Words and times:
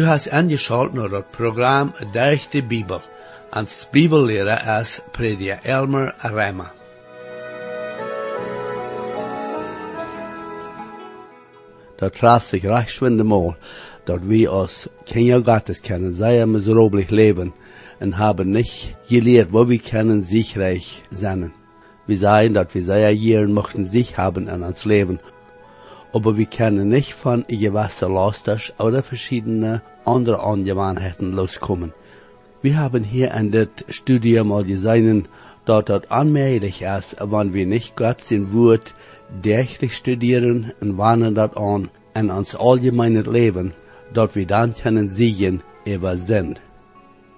Du 0.00 0.06
hast 0.06 0.32
angeschaut 0.32 0.94
naar 0.94 1.10
het 1.10 1.30
programma 1.30 1.92
Durch 2.12 2.48
de 2.48 2.62
Bibel. 2.62 3.00
Als 3.50 3.88
Bibellehrer 3.90 4.80
is 4.80 5.00
prediker 5.10 5.58
Elmer 5.62 6.14
Rema. 6.22 6.72
Dat 11.96 12.14
traf 12.14 12.44
sich 12.44 12.64
recht 12.64 13.00
mal, 13.00 13.56
dat 14.04 14.20
wir 14.22 14.52
aus 14.52 14.88
Kinder 15.04 15.42
Gottes 15.42 15.82
kennen, 15.82 16.14
sehr 16.14 16.46
miserablich 16.46 17.10
leben 17.10 17.52
und 18.00 18.16
haben 18.16 18.50
nicht 18.50 18.96
gelehrt, 19.08 19.52
wo 19.52 19.68
wir 19.68 19.78
können 19.78 20.22
siegreich 20.22 21.02
sein. 21.10 21.52
Wir 22.06 22.16
sagen, 22.16 22.54
dass 22.54 22.74
wir 22.74 22.82
sehr 22.82 23.14
Jahren 23.14 23.52
möchten 23.52 23.84
sich 23.84 24.16
haben 24.16 24.48
in 24.48 24.62
uns 24.62 24.86
Leben. 24.86 25.20
Aber 26.12 26.36
wir 26.36 26.46
können 26.46 26.88
nicht 26.88 27.12
von 27.12 27.44
gewissen 27.46 28.14
Lasters 28.14 28.72
oder 28.78 29.02
verschiedene 29.02 29.82
andere 30.04 30.40
Angewohnheiten 30.40 31.32
loskommen. 31.32 31.92
Wir 32.62 32.78
haben 32.78 33.04
hier 33.04 33.32
in 33.34 33.50
das 33.50 33.68
Studium 33.88 34.48
mal 34.48 34.64
gesehen, 34.64 35.28
dass 35.64 35.84
das 35.84 36.02
unmöglich 36.10 36.82
ist, 36.82 37.16
wenn 37.20 37.54
wir 37.54 37.66
nicht 37.66 37.96
Gott 37.96 38.20
sein 38.22 38.52
Wort 38.52 38.94
täglich 39.42 39.96
studieren 39.96 40.72
und 40.80 40.98
warnen 40.98 41.34
das 41.34 41.56
an 41.56 41.90
in 42.14 42.30
uns 42.30 42.54
allgemeines 42.54 43.26
Leben, 43.26 43.72
dass 44.12 44.34
wir 44.34 44.46
dann 44.46 44.74
können 44.74 45.08
siegen 45.08 45.62
über 45.84 46.16
sind. 46.16 46.60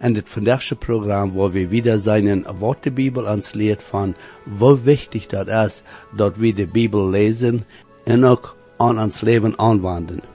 En 0.02 0.14
het 0.14 0.28
vandaagse 0.28 0.76
programma 0.76 1.32
waar 1.34 1.52
we 1.52 1.68
wieder 1.68 1.98
zijn 1.98 2.44
wat 2.58 2.82
de 2.82 2.90
Bibel 2.90 3.24
ons 3.24 3.52
leert 3.52 3.82
van 3.82 4.14
hoe 4.58 4.82
wichtig 4.82 5.26
dat 5.26 5.48
is 5.48 5.82
dat 6.16 6.36
we 6.36 6.52
de 6.52 6.66
Bibel 6.66 7.08
lezen 7.08 7.64
en 8.04 8.24
ook 8.24 8.56
aan 8.76 8.98
ons 8.98 9.20
leven 9.20 9.58
aanwenden. 9.58 10.31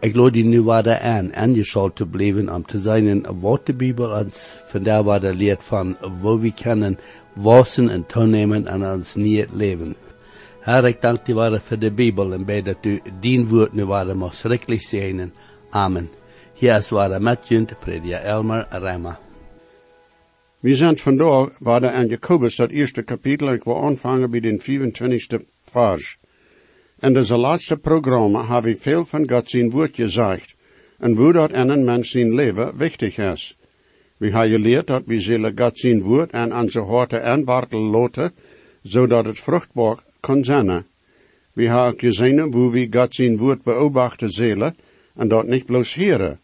Ik 0.00 0.14
lood 0.14 0.32
die 0.32 0.44
nu 0.44 0.62
waarde 0.62 0.98
aan, 1.00 1.34
aangeschalt 1.34 1.96
te 1.96 2.06
blijven 2.06 2.54
om 2.54 2.66
te 2.66 2.78
zijn 2.78 3.26
wat 3.40 3.66
de 3.66 3.74
Bibel 3.74 4.10
ons 4.18 4.56
vandaag 4.66 5.02
waarde 5.02 5.34
leert 5.34 5.62
van 5.62 5.96
hoe 6.20 6.38
we 6.40 6.52
kunnen 6.52 6.98
wassen 7.32 7.88
en 7.88 8.06
toenemen 8.06 8.68
aan 8.68 8.92
ons 8.92 9.14
nieuw 9.14 9.44
leven. 9.52 9.96
Herr, 10.60 10.84
ik 10.84 11.00
dank 11.00 11.26
die 11.26 11.34
waarde 11.34 11.60
voor 11.60 11.78
de 11.78 11.92
Bibel 11.92 12.32
en 12.32 12.44
bij 12.44 12.62
dat 12.62 12.84
u 12.84 13.00
dien 13.20 13.48
woord 13.48 13.72
nu 13.72 13.84
waarde 13.84 14.14
mag 14.14 14.34
schrikkelijk 14.34 14.82
zijn. 14.82 15.32
Amen. 15.70 16.10
Hier 16.54 16.76
is 16.76 16.90
waar 16.90 17.22
met 17.22 17.48
junt 17.48 17.78
prediker 17.78 18.22
Elmer 18.22 18.66
Rema. 18.70 19.18
Wir 20.60 20.76
sind 20.76 21.00
vandaag 21.00 21.48
waar 21.58 21.90
aan 21.90 22.06
Jacobus, 22.06 22.56
dat 22.56 22.70
eerste 22.70 23.02
kapitel, 23.02 23.52
ik 23.52 23.64
wil 23.64 23.82
aanvangen 23.84 24.30
bij 24.30 24.40
den 24.40 24.60
24. 24.60 25.40
vers. 25.62 26.18
En 27.00 27.14
das 27.14 27.30
laatste 27.30 27.76
programma 27.76 28.42
heb 28.46 28.66
ik 28.66 28.78
veel 28.78 29.04
van 29.04 29.28
God 29.28 29.50
zijn 29.50 29.70
woord 29.70 29.94
gezegd, 29.94 30.54
en 30.98 31.16
hoe 31.16 31.32
dat 31.32 31.52
in 31.52 31.68
een 31.68 31.84
mens 31.84 32.10
zijn 32.10 32.34
leven 32.34 32.76
wichtig 32.76 33.18
is. 33.18 33.56
We 34.16 34.30
hebben 34.30 34.50
geleerd 34.50 34.86
dat 34.86 35.02
we 35.06 35.20
zullen 35.20 35.58
God 35.58 35.78
zijn 35.78 36.02
woord 36.02 36.30
en 36.30 36.54
onze 36.54 36.80
harten 36.80 37.24
aanwarten 37.24 37.78
laten, 37.78 38.32
zodat 38.82 39.24
het 39.24 39.38
vruchtbaar 39.38 39.96
kan 40.20 40.44
zijn. 40.44 40.84
We 41.52 41.64
hebben 41.66 41.94
gezien 41.98 42.40
hoe 42.40 42.70
we 42.70 42.86
God 42.90 43.14
zijn 43.14 43.36
woord 43.36 43.62
beobachten 43.62 44.28
zullen, 44.28 44.76
en 45.14 45.28
dat 45.28 45.46
niet 45.46 45.66
bloos 45.66 45.94
heren. 45.94 46.40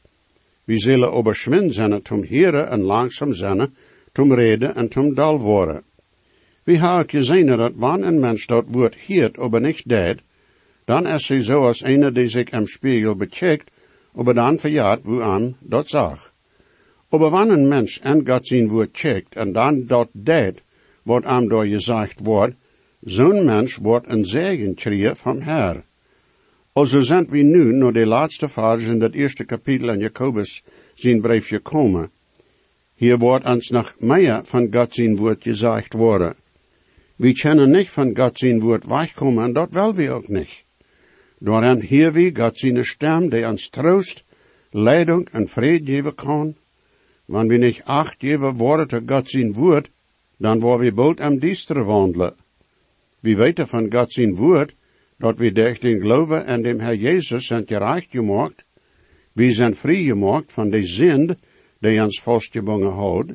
We 0.64 0.78
zullen 0.78 1.12
overschwind 1.12 1.74
zijn 1.74 2.02
tom 2.02 2.22
heren 2.22 2.68
en 2.68 2.80
langzaam 2.80 3.32
zijn, 3.32 3.74
tom 4.12 4.34
reden 4.34 4.74
en 4.74 4.88
tom 4.88 5.14
dal 5.14 5.38
worden. 5.38 5.82
We 6.62 6.78
hebben 6.78 7.08
gezien 7.08 7.46
dat 7.46 7.72
wanneer 7.74 8.08
een 8.08 8.20
mens 8.20 8.46
dat 8.46 8.64
woord 8.68 8.94
heert, 8.94 9.38
aber 9.38 9.60
niet 9.60 9.82
deed, 9.88 10.20
dan 10.86 11.06
is 11.06 11.28
hij 11.28 11.42
zoals 11.42 11.84
een 11.84 12.12
die 12.14 12.28
zich 12.28 12.48
im 12.50 12.66
spiegel 12.66 13.14
becheckt, 13.16 13.70
aber 14.14 14.34
dan 14.34 14.58
verjaart 14.58 15.00
wo 15.04 15.20
aan 15.20 15.56
dat 15.60 15.88
zag. 15.88 16.32
Aber 17.08 17.30
wanneer 17.30 17.56
een 17.56 17.68
mens 17.68 18.00
en 18.00 18.26
God 18.26 18.46
zijn 18.46 18.68
woord 18.68 18.88
checkt 18.92 19.36
en 19.36 19.52
dan 19.52 19.86
dat 19.86 20.08
deed, 20.12 20.62
wat 21.02 21.24
aan 21.24 21.48
door 21.48 21.66
gezegd 21.66 22.20
wordt, 22.22 22.54
zo'n 23.00 23.44
mens 23.44 23.76
wordt 23.76 24.08
een 24.08 24.24
zegen 24.24 24.74
kreeg 24.74 25.18
van 25.18 25.42
Herr. 25.42 25.84
Also 26.72 27.00
zijn 27.00 27.26
we 27.26 27.38
nu 27.38 27.72
naar 27.72 27.92
de 27.92 28.06
laatste 28.06 28.48
fase 28.48 28.90
in 28.90 28.98
dat 28.98 29.12
eerste 29.12 29.44
kapitel 29.44 29.88
in 29.88 29.98
Jacobus 29.98 30.62
zijn 30.94 31.20
brief 31.20 31.46
gekomen. 31.46 32.10
Hier 32.94 33.18
wordt 33.18 33.44
ons 33.44 33.68
nog 33.68 33.94
meer 33.98 34.40
van 34.42 34.68
God 34.72 34.94
zijn 34.94 35.16
woord 35.16 35.42
gezegd 35.42 35.92
worden. 35.92 36.34
We 37.16 37.32
kunnen 37.32 37.70
niet 37.70 37.90
van 37.90 38.16
God 38.16 38.38
zijn 38.38 38.60
woord 38.60 38.86
wegkomen 38.86 39.44
en 39.44 39.52
dat 39.52 39.72
wil 39.72 39.94
we 39.94 40.10
ook 40.10 40.28
niet. 40.28 40.65
Daarin 41.38 41.80
hier 41.80 42.12
we 42.12 42.30
God 42.34 42.58
zijn 42.58 42.84
stem 42.84 43.28
die 43.28 43.46
ons 43.46 43.68
troost, 43.68 44.24
leiding 44.70 45.28
en 45.32 45.48
vrede 45.48 45.92
geven 45.92 46.14
kan. 46.14 46.54
Wanneer 47.24 47.58
we 47.58 47.64
niet 47.64 47.82
acht 47.84 48.16
geven 48.18 48.54
worden 48.54 48.88
te 48.88 49.02
God 49.06 49.30
zijn 49.30 49.52
woord, 49.52 49.90
dan 50.36 50.60
worden 50.60 50.86
we 50.86 50.92
bald 50.92 51.20
am 51.20 51.38
diestere 51.38 51.84
wandelen. 51.84 52.34
We 53.20 53.36
weten 53.36 53.68
van 53.68 53.92
God 53.92 54.12
zijn 54.12 54.34
woord, 54.34 54.74
dat 55.18 55.38
we 55.38 55.52
durch 55.52 55.78
den 55.78 56.00
geloven 56.00 56.46
en 56.46 56.62
dem 56.62 56.80
Herr 56.80 56.94
Jezus 56.94 57.46
zijn 57.46 57.66
gereicht 57.66 58.10
gemaakt, 58.10 58.64
we 59.32 59.52
zijn 59.52 59.74
vrij 59.74 60.02
gemaakt 60.02 60.52
van 60.52 60.70
de 60.70 60.84
zind 60.84 61.34
die 61.78 62.02
ons 62.02 62.22
vastgebonden 62.22 62.92
houdt. 62.92 63.32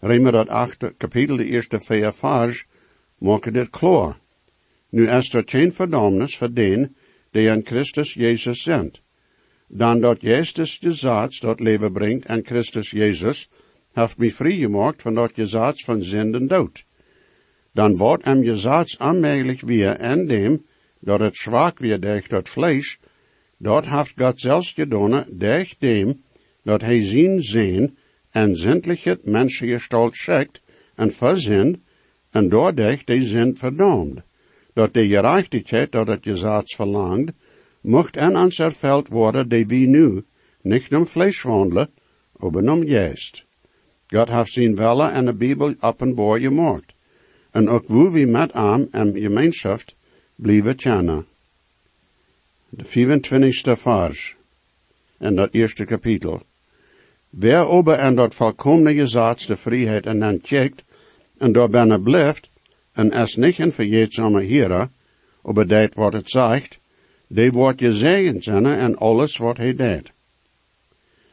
Riemen 0.00 0.32
dat 0.32 0.48
achte 0.48 0.94
kapitel, 0.96 1.36
de 1.36 1.44
eerste 1.44 1.80
vier 1.80 2.12
vers, 2.12 2.66
maken 3.18 3.52
dit 3.52 3.70
klaar. 3.70 4.16
Nu 4.88 5.10
is 5.10 5.34
er 5.34 5.42
geen 5.46 5.72
verdammnis 5.72 6.36
voor 6.36 6.52
den 6.52 6.96
die 7.30 7.50
aan 7.50 7.64
Christus 7.64 8.14
Jezus 8.14 8.62
zijn. 8.62 8.92
Dan 9.66 10.00
dat 10.00 10.20
Jezus 10.20 10.78
de 10.78 10.92
zaad 10.92 11.40
dat 11.40 11.60
leven 11.60 11.92
brengt 11.92 12.26
en 12.26 12.44
Christus 12.44 12.90
Jezus, 12.90 13.48
heeft 13.92 14.18
mij 14.18 14.30
vrijgemaakt 14.30 15.02
van 15.02 15.14
dat 15.14 15.32
gezaad 15.34 15.80
van 15.80 16.02
zinden 16.02 16.46
dood. 16.46 16.84
Dan 17.72 17.96
wordt 17.96 18.24
hem 18.24 18.44
gezaad 18.44 18.94
aanmerkelijk 18.98 19.60
weer 19.60 19.96
en 19.96 20.26
dem, 20.26 20.66
dat 21.00 21.20
het 21.20 21.36
zwak 21.36 21.78
weer 21.78 22.00
durch 22.00 22.28
dat 22.28 22.48
vlees, 22.48 22.98
dat 23.56 23.86
heeft 23.86 24.12
God 24.16 24.40
zelfs 24.40 24.72
gedaan 24.72 25.24
durch 25.30 25.74
dem, 25.78 26.22
dat 26.62 26.80
hij 26.80 27.02
zien 27.02 27.42
zijn 27.42 27.96
en 28.30 28.56
zindliche 28.56 29.18
menschengestalt 29.22 30.16
schickt 30.16 30.60
en 30.94 31.10
verzint, 31.10 31.78
en 32.30 32.48
doordat 32.48 33.06
die 33.06 33.22
sind 33.22 33.58
verdammt. 33.58 34.27
Dat 34.78 34.94
de 34.94 35.08
gerechtigheid 35.08 35.92
dat 35.92 36.06
het 36.06 36.22
gezaad 36.22 36.74
verlangt, 36.74 37.32
mocht 37.80 38.16
en 38.16 38.36
ons 38.36 38.58
erveld 38.58 39.08
worden 39.08 39.48
die 39.48 39.66
wie 39.66 39.88
nu, 39.88 40.22
niet 40.62 40.94
om 40.94 41.06
vlees 41.06 41.42
wandelen, 41.42 41.88
aber 42.38 42.70
om 42.70 42.86
geest. 42.86 43.44
God 44.06 44.28
heeft 44.28 44.52
zijn 44.52 44.74
welle 44.74 45.08
en 45.08 45.24
de 45.24 45.34
Bibel 45.34 45.74
openbaar 45.80 46.38
gemaakt. 46.38 46.94
En 47.50 47.68
ook 47.68 47.86
hoe 47.86 48.10
we 48.10 48.26
met 48.26 48.52
hem 48.52 48.88
en 48.90 49.18
gemeenschap 49.20 49.80
blijven 50.34 50.76
tjana. 50.76 51.24
De 52.68 52.84
24ste 52.84 53.72
vers 53.72 54.36
in 55.18 55.34
dat 55.34 55.52
eerste 55.52 55.84
kapitel. 55.84 56.42
Wer 57.30 57.66
ober 57.66 57.98
en 57.98 58.14
dat 58.14 58.34
volkomene 58.34 58.94
gezaad 58.94 59.46
de 59.46 59.56
vrijheid 59.56 60.06
en 60.06 60.18
dan 60.18 60.38
checkt, 60.42 60.84
en 61.38 61.52
daar 61.52 61.68
binnen 61.68 62.02
blijft, 62.02 62.47
en 62.98 63.26
niet 63.36 63.58
een 63.58 63.72
verjetzame 63.72 64.42
heren, 64.42 64.92
aber 65.42 65.68
deed 65.68 65.94
wat 65.94 66.12
het 66.12 66.30
zegt, 66.30 66.78
die 67.28 67.52
wordt 67.52 67.80
gezegend 67.80 68.44
zijn 68.44 68.66
en 68.66 68.96
alles 68.96 69.36
wat 69.36 69.56
hij 69.56 69.74
deed. 69.74 70.12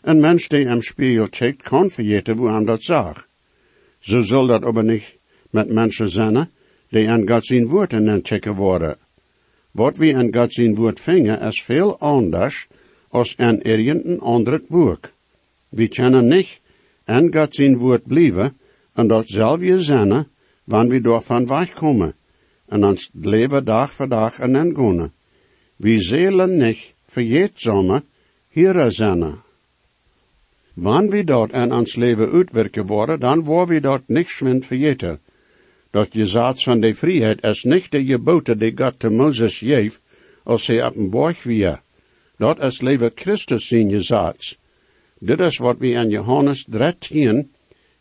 Een 0.01 0.19
mens 0.19 0.47
die 0.47 0.65
im 0.65 0.81
spiegel 0.81 1.27
checkt, 1.29 1.61
kan 1.61 1.89
vergeten 1.89 2.37
hoe 2.37 2.49
hem 2.49 2.65
dat 2.65 2.83
zag. 2.83 3.27
Zo 3.99 4.21
zal 4.21 4.47
dat 4.47 4.63
aber 4.63 4.83
niet 4.83 5.17
met 5.49 5.69
mensen 5.69 6.09
zijn, 6.09 6.49
die 6.89 7.09
aan 7.09 7.27
God 7.27 7.45
zijn 7.45 7.67
woord 7.67 7.89
dan 7.89 8.19
checken 8.23 8.55
worden. 8.55 8.97
Wat 9.71 9.97
we 9.97 10.15
aan 10.15 10.33
God 10.33 10.53
zijn 10.53 10.75
woord 10.75 10.99
vingen 10.99 11.41
is 11.41 11.63
veel 11.63 11.99
anders 11.99 12.67
als 13.09 13.37
aan 13.37 13.59
irgendein 13.61 14.19
ander 14.19 14.61
boek. 14.67 15.11
We 15.69 15.87
kunnen 15.87 16.27
niet 16.27 16.59
aan 17.05 17.33
God 17.33 17.55
zijn 17.55 17.77
woord 17.77 18.03
blijven 18.07 18.57
en 18.93 19.07
dat 19.07 19.27
zal 19.27 19.59
je 19.59 19.81
zijn, 19.81 20.27
wanneer 20.65 20.91
we 20.91 21.01
daarvan 21.01 21.47
wegkomen 21.47 22.15
en 22.65 22.85
ons 22.85 23.09
leven 23.13 23.65
dag 23.65 23.93
voor 23.93 24.07
dag 24.07 24.39
en 24.39 24.75
gaan. 24.75 25.13
We 25.75 26.01
zullen 26.01 26.57
niet 26.57 26.93
verjetzamen 27.05 28.03
hier 28.49 28.91
zijn. 28.91 29.35
Wanneer 30.73 31.09
we 31.09 31.23
dat 31.23 31.51
aan 31.51 31.71
ons 31.71 31.95
leven 31.95 32.31
uitwerken 32.31 32.85
worden, 32.85 33.19
dan 33.19 33.43
worden 33.43 33.75
we 33.75 33.81
dat 33.81 34.01
niet 34.07 34.27
schwind 34.27 34.65
vergeten. 34.65 35.19
Dat 35.91 36.07
gezaad 36.11 36.63
van 36.63 36.79
de 36.79 36.95
vrijheid 36.95 37.43
is 37.43 37.63
niet 37.63 37.91
de 37.91 38.05
geboten 38.05 38.59
die 38.59 38.71
God 38.75 38.99
te 38.99 39.09
Mozes 39.09 39.57
geeft, 39.57 40.01
als 40.43 40.67
hij 40.67 40.85
op 40.85 40.95
een 40.95 41.09
borg 41.09 41.43
weer. 41.43 41.81
Dat 42.37 42.59
is 42.63 42.81
leven 42.81 43.11
Christus 43.15 43.67
zijn 43.67 43.89
gezaad. 43.89 44.57
Dit 45.19 45.39
is 45.39 45.57
wat 45.57 45.77
we 45.77 45.87
in 45.87 46.09
Johannes 46.09 46.65
13, 46.65 47.51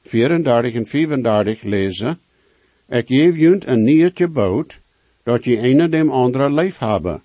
34 0.03 0.75
en 0.75 0.87
35 0.87 1.63
lezen. 1.63 2.19
Geef 2.89 3.37
junt 3.37 3.67
een 3.67 3.83
nieuw 3.83 4.11
gebod, 4.15 4.79
dat 5.23 5.45
je 5.45 5.59
een 5.59 5.91
dem 5.91 6.11
andere 6.11 6.53
leef 6.53 6.79
hebben. 6.79 7.23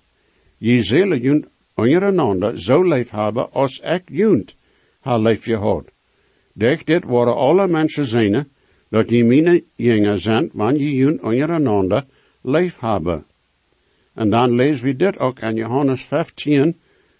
Je 0.56 0.82
zullen 0.82 1.20
junt 1.20 1.46
ondereinander 1.74 2.58
zo 2.58 2.82
lief 2.82 3.10
hebben 3.10 3.52
als 3.52 3.80
ik 3.80 4.02
junt 4.06 4.56
haar 5.00 5.20
lief 5.20 5.42
gehad. 5.42 5.84
Dech 6.52 6.84
dit 6.84 7.04
worden 7.04 7.36
alle 7.36 7.68
mensen 7.68 8.06
zijn, 8.06 8.48
dat 8.88 9.10
je 9.10 9.24
mijn 9.24 9.64
jongen 9.76 10.18
zijn, 10.18 10.50
wanneer 10.52 10.82
je 10.82 10.94
junt 10.94 11.22
ondereinander 11.22 12.04
lief 12.42 12.78
hebben. 12.78 13.24
En 14.14 14.30
dan 14.30 14.54
lezen 14.54 14.84
we 14.84 14.96
dit 14.96 15.18
ook 15.18 15.38
in 15.38 15.54
Johannes 15.54 16.04
15, 16.04 16.76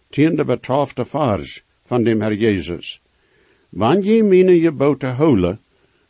tiende 0.09 0.45
betrafte 0.45 1.05
vers 1.05 1.65
van 1.83 2.03
dem 2.03 2.21
Herr 2.21 2.35
Jezus. 2.35 3.03
Wanneer 3.69 4.15
je 4.15 4.23
mijn 4.23 4.61
geboten 4.61 5.15
houden, 5.15 5.61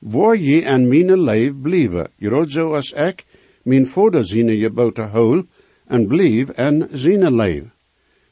waar 0.00 0.36
je 0.36 0.64
en 0.64 0.88
mijn 0.88 1.20
leef 1.20 1.52
blijven, 1.60 2.10
groot 2.18 2.50
zoals 2.50 2.92
ik 2.92 3.24
mijn 3.62 3.86
vader 3.86 4.26
zijn 4.26 4.58
geboten 4.58 5.10
hol 5.10 5.42
en 5.86 6.06
blijf 6.06 6.48
en 6.48 6.88
zijn 6.92 7.34
leef. 7.34 7.62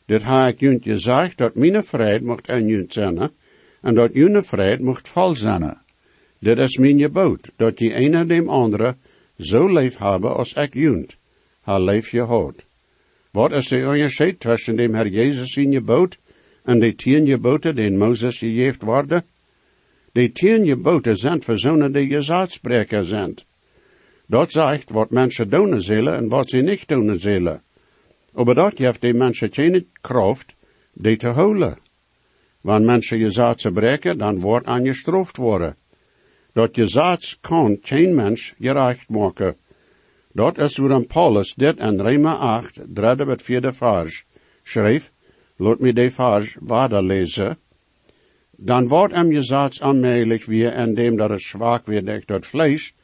Dit 0.06 0.22
ha 0.22 0.46
ik 0.46 0.60
junt 0.60 0.82
gezegd 0.82 1.38
dat 1.38 1.54
mijn 1.54 1.84
vrede 1.84 2.24
mocht 2.24 2.48
aan 2.48 2.66
junt 2.66 2.92
zijn, 2.92 3.30
en 3.80 3.94
dat 3.94 4.12
jullie 4.12 4.42
vrede 4.42 4.82
mocht 4.82 5.08
vol 5.08 5.34
zijn. 5.34 5.78
Dit 6.40 6.58
is 6.58 6.76
mijn 6.76 7.00
gebod, 7.00 7.50
dat 7.56 7.78
je 7.78 7.94
een 7.94 8.14
en 8.14 8.28
dem 8.28 8.48
andere 8.48 8.96
zo 9.38 9.72
leef 9.72 9.96
hebben 9.96 10.36
als 10.36 10.52
ik 10.52 10.74
junt, 10.74 11.16
haar 11.60 11.80
leef 11.80 12.10
je 12.10 12.20
hoort. 12.20 12.66
Wat 13.30 13.52
is 13.52 13.68
de 13.68 13.86
onderscheid 13.86 14.40
tussen 14.40 14.76
dem 14.76 14.94
Herr 14.94 15.08
Jezus 15.08 15.56
in 15.56 15.72
gebod 15.72 16.18
en 16.64 16.78
de 16.78 16.94
tien 16.94 17.26
geboten 17.26 17.74
die 17.74 17.90
Mozes 17.90 18.38
gegeven 18.38 18.84
worden? 18.84 19.24
De 20.18 20.32
tien 20.32 20.66
geboten 20.66 21.16
zijn 21.16 21.42
verzonnen 21.42 21.92
die 21.92 22.08
gezaadspreker 22.08 23.04
zijn. 23.04 23.34
Dat 24.26 24.50
zegt 24.50 24.90
wat 24.90 25.10
mensen 25.10 25.50
doen 25.50 25.80
zullen 25.80 26.16
en 26.16 26.28
wat 26.28 26.48
ze 26.48 26.56
niet 26.56 26.88
doen 26.88 27.18
zullen. 27.18 27.62
Maar 28.32 28.54
dat 28.54 28.78
heeft 28.78 29.00
die 29.00 29.14
mensen 29.14 29.52
geen 29.52 29.88
kracht 30.00 30.54
die 30.92 31.16
te 31.16 31.28
houden. 31.28 31.78
Wanneer 32.60 32.86
mensen 32.86 33.18
je 33.18 33.30
zaad 33.30 33.72
breken, 33.72 34.18
dan 34.18 34.40
wordt 34.40 34.66
aan 34.66 34.84
je 34.84 34.90
gestraft 34.90 35.36
worden. 35.36 35.76
Dat 36.52 36.76
je 36.76 36.86
zaad 36.86 37.38
kan 37.40 37.78
geen 37.82 38.14
mens 38.14 38.54
gerecht 38.58 39.08
maken. 39.08 39.56
Dat 40.32 40.58
is 40.58 40.76
waarom 40.76 41.06
Paulus 41.06 41.54
dit 41.54 41.78
in 41.78 42.00
Rema 42.00 42.34
8, 42.36 42.94
derde 42.94 43.24
met 43.24 43.42
vierde 43.42 43.72
vers, 43.72 44.24
schreef, 44.62 45.12
laat 45.56 45.78
me 45.78 45.92
de 45.92 46.10
vers 46.10 46.56
waarder 46.60 47.02
lezen. 47.02 47.58
Dan 48.60 48.88
wordt 48.88 49.14
hem 49.14 49.32
je 49.32 49.42
zaad 49.42 49.80
aanmelig 49.80 50.46
weer 50.46 50.72
en 50.72 50.94
dem 50.94 51.16
dat 51.16 51.30
het 51.30 51.40
zwak 51.40 51.86
weer 51.86 52.04
dekt 52.04 52.26
dat 52.26 52.46
vlees, 52.46 52.94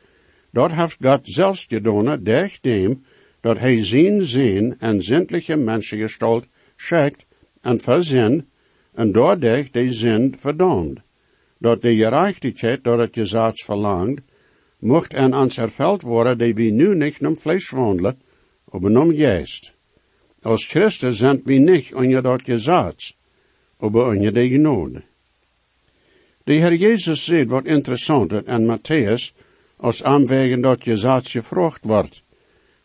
dat 0.50 0.72
heeft 0.72 0.96
God 1.00 1.20
zelfs 1.22 1.64
gedaan, 1.68 2.22
durch 2.22 2.60
dem, 2.60 3.02
dat 3.40 3.58
hij 3.58 3.84
zijn 3.84 4.22
zin 4.22 4.74
en 4.78 5.02
zindliche 5.02 5.56
menschengestalt 5.56 6.46
schickt 6.76 7.26
en 7.60 7.80
verzin, 7.80 8.48
en 8.94 9.12
doordat 9.12 9.72
de 9.72 9.92
zin 9.92 10.34
verdammt. 10.38 11.00
Dat 11.58 11.82
de 11.82 11.96
gerechtigheid 11.96 12.84
door 12.84 13.00
het 13.00 13.14
gezats 13.14 13.64
verlangt, 13.64 14.22
mocht 14.78 15.14
en 15.14 15.32
ans 15.32 15.58
erveld 15.58 16.02
worden 16.02 16.38
die 16.38 16.54
we 16.54 16.62
nu 16.62 16.94
niet 16.94 17.24
om 17.26 17.36
vlees 17.36 17.70
wandelen, 17.70 18.18
aber 18.70 18.98
om 18.98 19.14
geest. 19.14 19.72
Als 20.42 20.66
Christen 20.66 21.14
zijn 21.14 21.40
we 21.44 21.54
niet 21.54 21.94
onder 21.94 22.22
dat 22.22 22.42
gezats, 22.42 23.16
aber 23.78 24.06
onder 24.06 24.32
de 24.32 24.48
genade. 24.48 25.02
De 26.44 26.52
Heer 26.52 26.74
Jezus 26.74 27.24
zegt 27.24 27.50
wat 27.50 27.64
interessant 27.64 28.32
en 28.32 28.66
Matthäus 28.66 29.32
als 29.76 30.02
aanwegen 30.02 30.60
dat 30.60 30.82
gezats 30.82 31.30
gevraagd 31.30 31.84
wordt. 31.84 32.22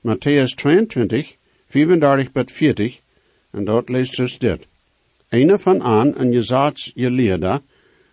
Matthäus 0.01 0.55
22, 0.55 1.35
34 1.65 2.31
tot 2.31 2.51
40, 2.51 2.99
en 3.51 3.63
dat 3.63 3.89
leest 3.89 4.15
dus 4.15 4.37
dit. 4.37 4.67
Een 5.29 5.59
van 5.59 5.83
aan 5.83 6.15
en 6.15 6.33
gezats 6.33 6.91
je 6.95 7.09
leerder 7.09 7.61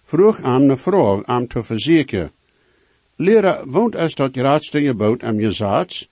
vroeg 0.02 0.40
aan 0.42 0.68
de 0.68 0.76
vraag 0.76 1.24
aan 1.24 1.46
te 1.46 1.62
verzekeren. 1.62 2.30
Leraar, 3.16 3.66
woont 3.66 3.94
es 3.94 4.14
dat 4.14 4.34
je 4.34 4.42
raadste 4.42 4.80
gebouwd 4.80 5.22
am 5.22 5.38
gezats? 5.38 6.08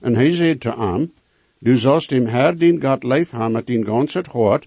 En 0.00 0.14
hij 0.14 0.30
zei 0.30 0.58
te 0.58 0.74
aan, 0.74 1.12
du 1.58 1.76
sollst 1.76 2.08
dem 2.08 2.26
Herr 2.26 2.58
din 2.58 2.80
God 2.80 3.02
leef 3.02 3.30
haben 3.30 3.52
met 3.52 3.66
din 3.66 3.84
ganze 3.84 4.24
hart, 4.32 4.66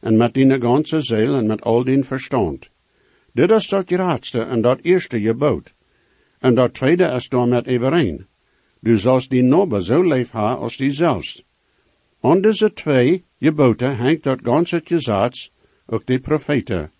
en 0.00 0.16
met 0.16 0.34
din 0.34 0.60
ganze 0.60 1.00
ziel, 1.00 1.34
en 1.34 1.46
met 1.46 1.62
al 1.62 1.84
din 1.84 2.04
verstand. 2.04 2.72
Dit 3.34 3.50
is 3.50 3.68
dat 3.68 3.90
raadste 3.90 4.40
en 4.40 4.60
dat 4.60 4.78
eerste 4.82 5.20
gebouwd. 5.20 5.74
En 6.38 6.54
dat 6.54 6.74
tweede 6.74 7.04
is 7.04 7.28
dan 7.28 7.48
met 7.48 7.68
overeen. 7.68 8.26
Du 8.80 8.98
sollst 8.98 9.30
die 9.30 9.42
nobbe 9.42 9.82
zo 9.82 10.02
leef 10.02 10.30
ha 10.30 10.54
als 10.54 10.76
die 10.76 10.90
zelfs. 10.90 11.44
Aan 12.20 12.40
deze 12.40 12.72
twee 12.72 13.24
geboten 13.40 13.96
hangt 13.96 14.22
dat 14.22 14.38
ganze 14.42 14.80
gezats, 14.84 15.50
ook 15.86 16.06
de 16.06 16.18
profeten. 16.18 16.90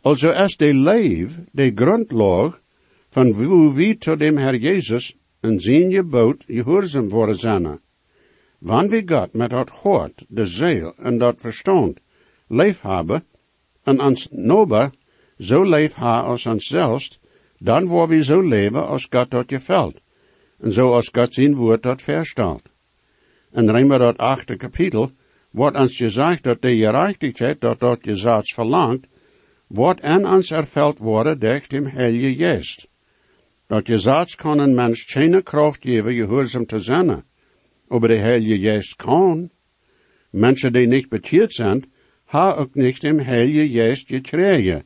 Also 0.00 0.30
is 0.30 0.56
de 0.56 0.74
leef, 0.74 1.38
de 1.52 1.72
grondlag, 1.74 2.60
van 3.08 3.32
hoe 3.32 3.74
wie 3.74 3.96
tot 3.98 4.18
dem 4.18 4.36
Herr 4.36 4.56
Jezus 4.56 5.16
en 5.40 5.60
zijn 5.60 5.92
gebod 5.92 6.44
gehoorzaam 6.46 7.08
worden 7.08 7.36
zijn. 7.36 7.80
Wanneer 8.58 9.04
we 9.04 9.14
God 9.14 9.32
met 9.32 9.50
dat 9.50 9.70
hart, 9.70 10.24
de 10.28 10.46
ziel 10.46 10.94
en 10.96 11.18
dat 11.18 11.40
verstand 11.40 11.98
leef 12.48 12.80
hebben, 12.80 13.24
en 13.82 14.00
ons 14.00 14.28
nobbe 14.30 14.90
zo 15.38 15.62
leef 15.62 15.94
ha 15.94 16.20
als 16.20 16.46
ons 16.46 16.66
zelfs, 16.66 17.18
dan 17.58 17.86
waar 17.86 18.08
we 18.08 18.24
zo 18.24 18.40
leven 18.40 18.86
als 18.86 19.06
God 19.10 19.30
dat 19.30 19.44
gefällt. 19.48 20.00
En 20.58 20.72
zo 20.72 20.92
als 20.92 21.08
God 21.12 21.34
zijn 21.34 21.54
woord 21.54 21.82
dat 21.82 22.02
verstelt. 22.02 22.62
En 23.50 23.70
Rema 23.70 23.98
dat 23.98 24.18
achte 24.18 24.56
kapitel, 24.56 25.10
wordt 25.50 25.76
ons 25.76 25.96
gezegd 25.96 26.42
dat 26.42 26.62
de 26.62 26.76
gerechtigheid 26.76 27.60
dat 27.60 27.80
dat 27.80 27.98
gezats 28.02 28.54
verlangt, 28.54 29.06
wordt 29.66 30.00
en 30.00 30.26
ons 30.26 30.50
erveld 30.50 30.98
worden 30.98 31.38
durch 31.38 31.66
dem 31.66 31.86
Heilige 31.86 32.34
Geest. 32.36 32.88
Dat 33.66 33.86
gezats 33.86 34.34
kan 34.34 34.58
een 34.58 34.74
mens 34.74 35.02
geen 35.02 35.42
kracht 35.42 35.82
geven 35.82 36.14
gehoorzaam 36.14 36.66
te 36.66 36.80
zijn. 36.80 37.24
Aber 37.88 38.08
de 38.08 38.18
Heilige 38.18 38.58
Geest 38.58 38.96
kan. 38.96 39.50
Mensen 40.30 40.72
die 40.72 40.86
niet 40.86 41.08
bekeerd 41.08 41.52
zijn, 41.52 41.84
ha 42.24 42.54
ook 42.54 42.74
niet 42.74 43.00
dem 43.00 43.18
Heilige 43.18 43.68
Geest 43.68 44.08
gekregen. 44.08 44.84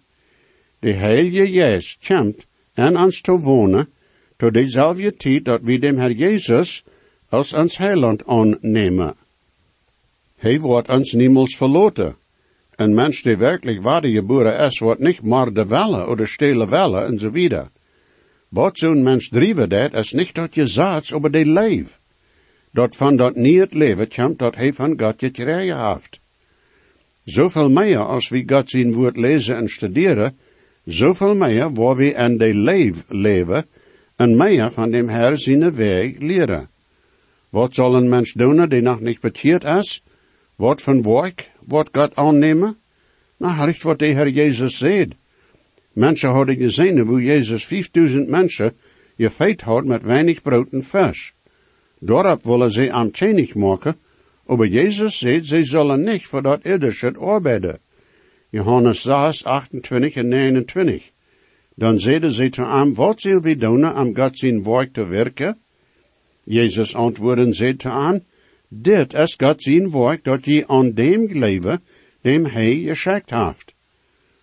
De 0.80 0.92
Heilige 0.92 1.46
Geest 1.46 2.06
komt 2.06 2.46
en 2.74 2.96
ons 2.96 3.20
te 3.20 3.38
wonen, 3.38 3.88
tot 4.36 4.54
dezelfde 4.54 5.16
tijd 5.16 5.44
dat 5.44 5.60
we 5.62 5.78
dem 5.78 5.98
Herr 5.98 6.12
Jezus 6.12 6.84
als 7.28 7.52
ons 7.52 7.76
heiland 7.76 8.26
aannemen. 8.26 9.14
Hij 10.36 10.60
wordt 10.60 10.88
ons 10.88 11.12
niemals 11.12 11.56
verloten. 11.56 12.16
Een 12.76 12.94
mens 12.94 13.22
die 13.22 13.36
werkelijk 13.36 13.80
geboren 14.02 14.58
is, 14.58 14.78
wordt 14.78 15.00
niet 15.00 15.22
maar 15.22 15.52
de 15.52 15.66
welle 15.66 16.06
of 16.06 16.28
stelen 16.28 16.68
welle 16.68 17.00
en 17.00 17.18
zo 17.18 17.30
wieder. 17.30 17.70
Wat 18.48 18.78
zo'n 18.78 19.02
mens 19.02 19.28
drijven 19.28 19.68
dat, 19.68 19.94
is 19.94 20.12
niet 20.12 20.34
dat 20.34 20.54
je 20.54 20.66
zaad 20.66 21.12
over 21.12 21.30
de 21.30 21.46
leef. 21.46 22.00
Dat 22.72 22.96
van 22.96 23.16
dat 23.16 23.36
niet 23.36 23.74
leven 23.74 24.08
komt 24.08 24.38
dat 24.38 24.54
hij 24.54 24.72
van 24.72 25.00
God 25.00 25.14
gekregen 25.18 25.88
heeft. 25.88 26.20
Zoveel 27.24 27.70
meer 27.70 27.98
als 27.98 28.28
we 28.28 28.42
God 28.46 28.70
zijn 28.70 28.92
woord 28.92 29.16
lezen 29.16 29.56
en 29.56 29.68
studeren, 29.68 30.36
zoveel 30.92 31.36
meer 31.36 31.72
waar 31.72 31.96
we 31.96 32.12
in 32.12 32.38
de 32.38 32.54
leef 32.54 33.04
leven 33.08 33.66
en 34.16 34.36
meer 34.36 34.70
van 34.70 34.90
dem 34.90 35.08
Herr 35.08 35.36
zijn 35.36 35.74
weg 35.74 36.18
leren. 36.18 36.68
Wat 37.48 37.74
zal 37.74 37.94
een 37.94 38.08
mens 38.08 38.32
doen 38.32 38.68
die 38.68 38.80
nog 38.80 39.00
niet 39.00 39.20
bekeerd 39.20 39.64
is? 39.64 40.02
Wat 40.56 40.82
van 40.82 41.02
werk 41.02 41.50
wordt 41.66 41.90
God 41.92 42.14
aannemen? 42.14 42.76
Nou, 43.36 43.64
richt 43.64 43.82
wat 43.82 43.98
de 43.98 44.06
Heer 44.06 44.28
Jezus 44.28 44.78
zegt. 44.78 45.14
Mensen 45.92 46.30
hadden 46.30 46.56
gezien 46.56 46.98
hoe 46.98 47.22
Jezus 47.22 47.64
5000 47.66 48.28
mensen 48.28 48.76
je 49.16 49.30
feit 49.30 49.60
had 49.60 49.84
met 49.84 50.02
weinig 50.02 50.42
brood 50.42 50.68
en 50.70 50.82
vis. 50.82 51.32
Daarop 51.98 52.42
willen 52.42 52.70
ze 52.70 52.92
am 52.92 53.10
tjenig 53.10 53.54
maken, 53.54 53.96
maar 54.46 54.66
Jezus 54.66 55.18
zegt, 55.18 55.46
ze 55.46 55.64
zullen 55.64 56.02
niet 56.04 56.26
voor 56.26 56.42
dat 56.42 56.64
irdische 56.64 57.14
arbeiden. 57.18 57.78
Johannes 58.50 59.02
6, 59.02 59.44
28 59.44 60.16
en 60.16 60.28
29. 60.28 61.10
Dan 61.74 61.98
zeiden 61.98 62.32
ze 62.32 62.48
te 62.48 62.62
hem, 62.62 62.94
wat 62.94 63.20
zullen 63.20 63.42
we 63.42 63.56
doen 63.56 63.98
om 63.98 64.16
God 64.16 64.38
zijn 64.38 64.62
werk 64.62 64.92
te 64.92 65.06
werken? 65.06 65.58
Jezus 66.44 66.94
antwoordde 66.94 67.52
zei 67.52 67.76
te 67.76 67.88
hem, 67.88 68.24
dit 68.68 69.12
is 69.14 69.36
God 69.38 69.62
zijn 69.62 69.90
werk 69.90 70.24
dat 70.24 70.44
je 70.44 70.68
aan 70.68 70.92
dem 70.92 71.26
leven, 71.32 71.82
dem 72.20 72.46
hij 72.46 72.74
geschikt 72.74 73.30
heeft. 73.30 73.74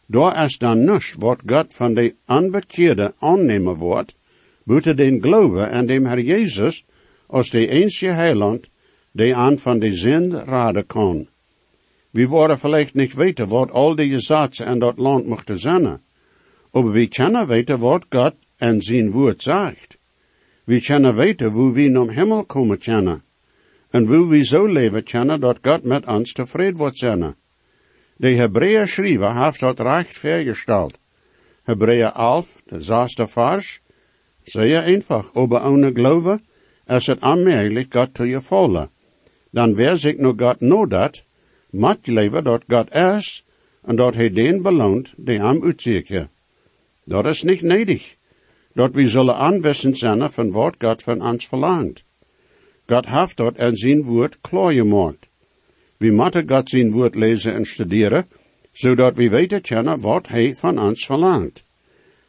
Daar 0.06 0.46
is 0.46 0.58
dan 0.58 0.86
niets 0.86 1.14
wat 1.20 1.40
God 1.46 1.74
van 1.74 1.94
de 1.94 2.16
onbekeerde 2.26 3.14
aannemen 3.20 3.76
wordt, 3.76 4.16
buiten 4.64 4.96
den 4.96 5.22
geloven 5.22 5.72
en 5.72 5.86
dem 5.86 6.06
Herr 6.06 6.20
Jezus 6.20 6.86
als 7.28 7.50
de 7.50 7.68
enige 7.68 8.08
heiland, 8.08 8.68
die 9.12 9.36
aan 9.36 9.58
van 9.58 9.80
de 9.80 9.94
zin 9.94 10.32
raden 10.32 10.86
kan. 10.86 11.28
We 12.18 12.28
worden 12.28 12.58
vielleicht 12.58 12.94
niet 12.94 13.14
weten 13.14 13.48
wat 13.48 13.72
al 13.72 13.96
die 13.96 14.20
zaken 14.20 14.66
in 14.66 14.80
dat 14.80 14.98
land 14.98 15.26
mochten 15.28 15.60
zijn. 15.60 16.02
Maar 16.72 16.92
we 16.92 17.08
kunnen 17.08 17.48
weten 17.48 17.80
wat 17.80 18.06
God 18.10 18.34
en 18.56 18.82
zijn 18.82 19.12
woord 19.12 19.44
zegt. 19.44 19.98
We 20.64 20.82
kunnen 20.82 21.16
weten 21.16 21.52
hoe 21.52 21.74
we 21.74 21.90
naar 21.90 22.10
hemel 22.10 22.46
komen 22.46 22.80
kunnen. 22.80 23.24
En 23.90 24.08
wil 24.08 24.28
we 24.28 24.46
zo 24.46 24.66
leven 24.66 25.04
kennen 25.04 25.40
dat 25.40 25.60
God 25.62 25.84
met 25.84 26.06
ons 26.06 26.32
tevreden 26.32 26.78
wordt 26.78 26.98
zijn. 26.98 27.36
De 28.16 28.34
Hebreeën 28.34 28.88
schrijver 28.88 29.44
heeft 29.44 29.60
dat 29.60 29.80
recht 29.80 30.18
vergesteld. 30.18 31.00
Hebreeën 31.64 32.12
11, 32.14 32.56
de 32.66 32.82
zesde 32.82 33.28
vers. 33.28 33.82
Zeer 34.44 34.84
einfach, 34.84 35.34
aber 35.34 35.66
ohne 35.66 35.92
Glaube, 35.92 36.40
es 36.86 37.08
het 37.08 37.22
onmogelijk 37.22 37.94
God 37.94 38.14
te 38.14 38.26
je 38.26 38.42
volgen. 38.42 38.90
Dan 39.52 39.76
wer 39.76 39.98
zich 39.98 40.18
nu 40.18 40.34
God 40.38 40.60
nodat, 40.60 41.26
moet 41.70 42.08
leven 42.08 42.44
dat 42.44 42.64
God 42.68 42.92
is, 42.92 43.46
en 43.82 43.96
dat 43.96 44.16
hij 44.16 44.30
den 44.30 44.62
beloont 44.62 45.14
die 45.16 45.40
hem 45.40 45.64
uitzieken. 45.64 46.30
Dat 47.04 47.26
is 47.26 47.44
niet 47.44 47.62
nedig, 47.62 48.16
dat 48.74 48.92
we 48.94 49.08
zullen 49.08 49.36
aanwissend 49.36 49.98
zijn 49.98 50.32
van 50.32 50.52
wat 50.52 50.76
God 50.80 51.04
van 51.04 51.22
ons 51.22 51.48
verlangt. 51.48 52.04
God 52.86 53.06
heeft 53.06 53.38
dat 53.38 53.56
en 53.56 53.76
zijn 53.76 54.04
woord 54.04 54.42
klaar 54.42 54.74
gemaakt. 54.74 55.28
We 55.98 56.12
moeten 56.12 56.50
God 56.50 56.70
zijn 56.70 56.92
woord 56.92 57.16
lezen 57.16 57.54
en 57.54 57.66
studeren, 57.66 58.28
zodat 58.72 59.16
we 59.16 59.30
weten 59.30 59.62
kennen 59.62 60.02
wat 60.02 60.28
hij 60.28 60.56
van 60.56 60.80
ons 60.80 61.06
verlangt. 61.06 61.64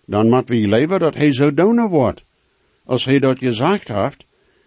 Dan 0.05 0.29
moet 0.29 0.49
we 0.49 0.69
leven 0.69 0.99
dat 0.99 1.15
hij 1.15 1.33
zo 1.33 1.55
doen 1.55 1.87
wordt, 1.89 2.25
als 2.85 3.05
hij 3.05 3.19
dat 3.19 3.39
gezegd 3.39 3.89
heeft, 3.89 4.27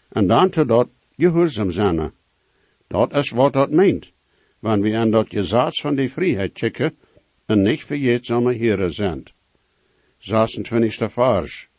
en 0.10 0.28
dan 0.28 0.50
te 0.50 0.66
dat 0.66 0.90
gehoorzaam 1.18 1.72
zijn. 1.72 2.12
Dat 2.88 3.13
is 3.13 3.30
wat 3.30 3.54
dat 3.54 3.72
meent, 3.72 4.12
wanneer 4.62 4.91
we 4.91 4.98
aan 4.98 5.12
dat 5.12 5.30
gezag 5.30 5.75
van 5.75 5.96
die 5.96 6.12
vrijheid 6.12 6.51
checken 6.53 6.96
en 7.46 7.62
niet 7.62 7.84
verjetzame 7.84 8.53
heren 8.53 8.91
zijn. 8.91 9.24
26. 10.18 11.12
vers. 11.12 11.70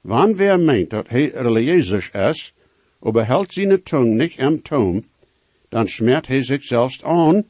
Wanneer 0.00 0.60
meent 0.60 0.90
dat 0.90 1.08
hij 1.08 1.30
religieus 1.34 2.10
is, 2.10 2.54
behält 3.00 3.52
zijn 3.52 3.82
tong 3.82 4.16
niet 4.16 4.38
am 4.38 4.62
toom, 4.62 5.04
dan 5.68 5.88
smert 5.88 6.26
hij 6.26 6.42
zich 6.42 6.62
zelfs 6.64 7.02
aan 7.02 7.44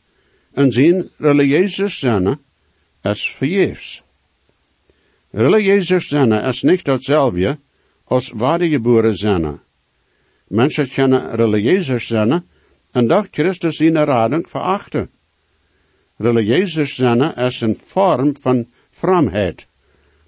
en 0.53 0.73
zijn 0.73 1.11
religieuze 1.17 1.89
zinnen 1.89 2.41
is 3.03 3.31
vergeefs. 3.31 4.03
Religieuze 5.31 5.99
zinnen 5.99 6.45
is 6.45 6.63
niet 6.63 6.87
hetzelfde 6.87 7.59
als 8.05 8.31
waardegeboren 8.35 9.17
zinnen. 9.17 9.61
Mensen 10.49 10.89
kennen 10.89 11.35
religieuze 11.35 11.99
zinnen 11.99 12.47
en 12.97 13.07
dat 13.07 13.29
Christus 13.31 13.77
zijn 13.77 14.05
rading 14.05 14.49
verachten. 14.49 15.11
Religieuze 16.17 16.85
zinnen 16.85 17.35
is 17.37 17.61
een 17.61 17.77
vorm 17.77 18.37
van 18.41 18.67
fromheid. 18.91 19.67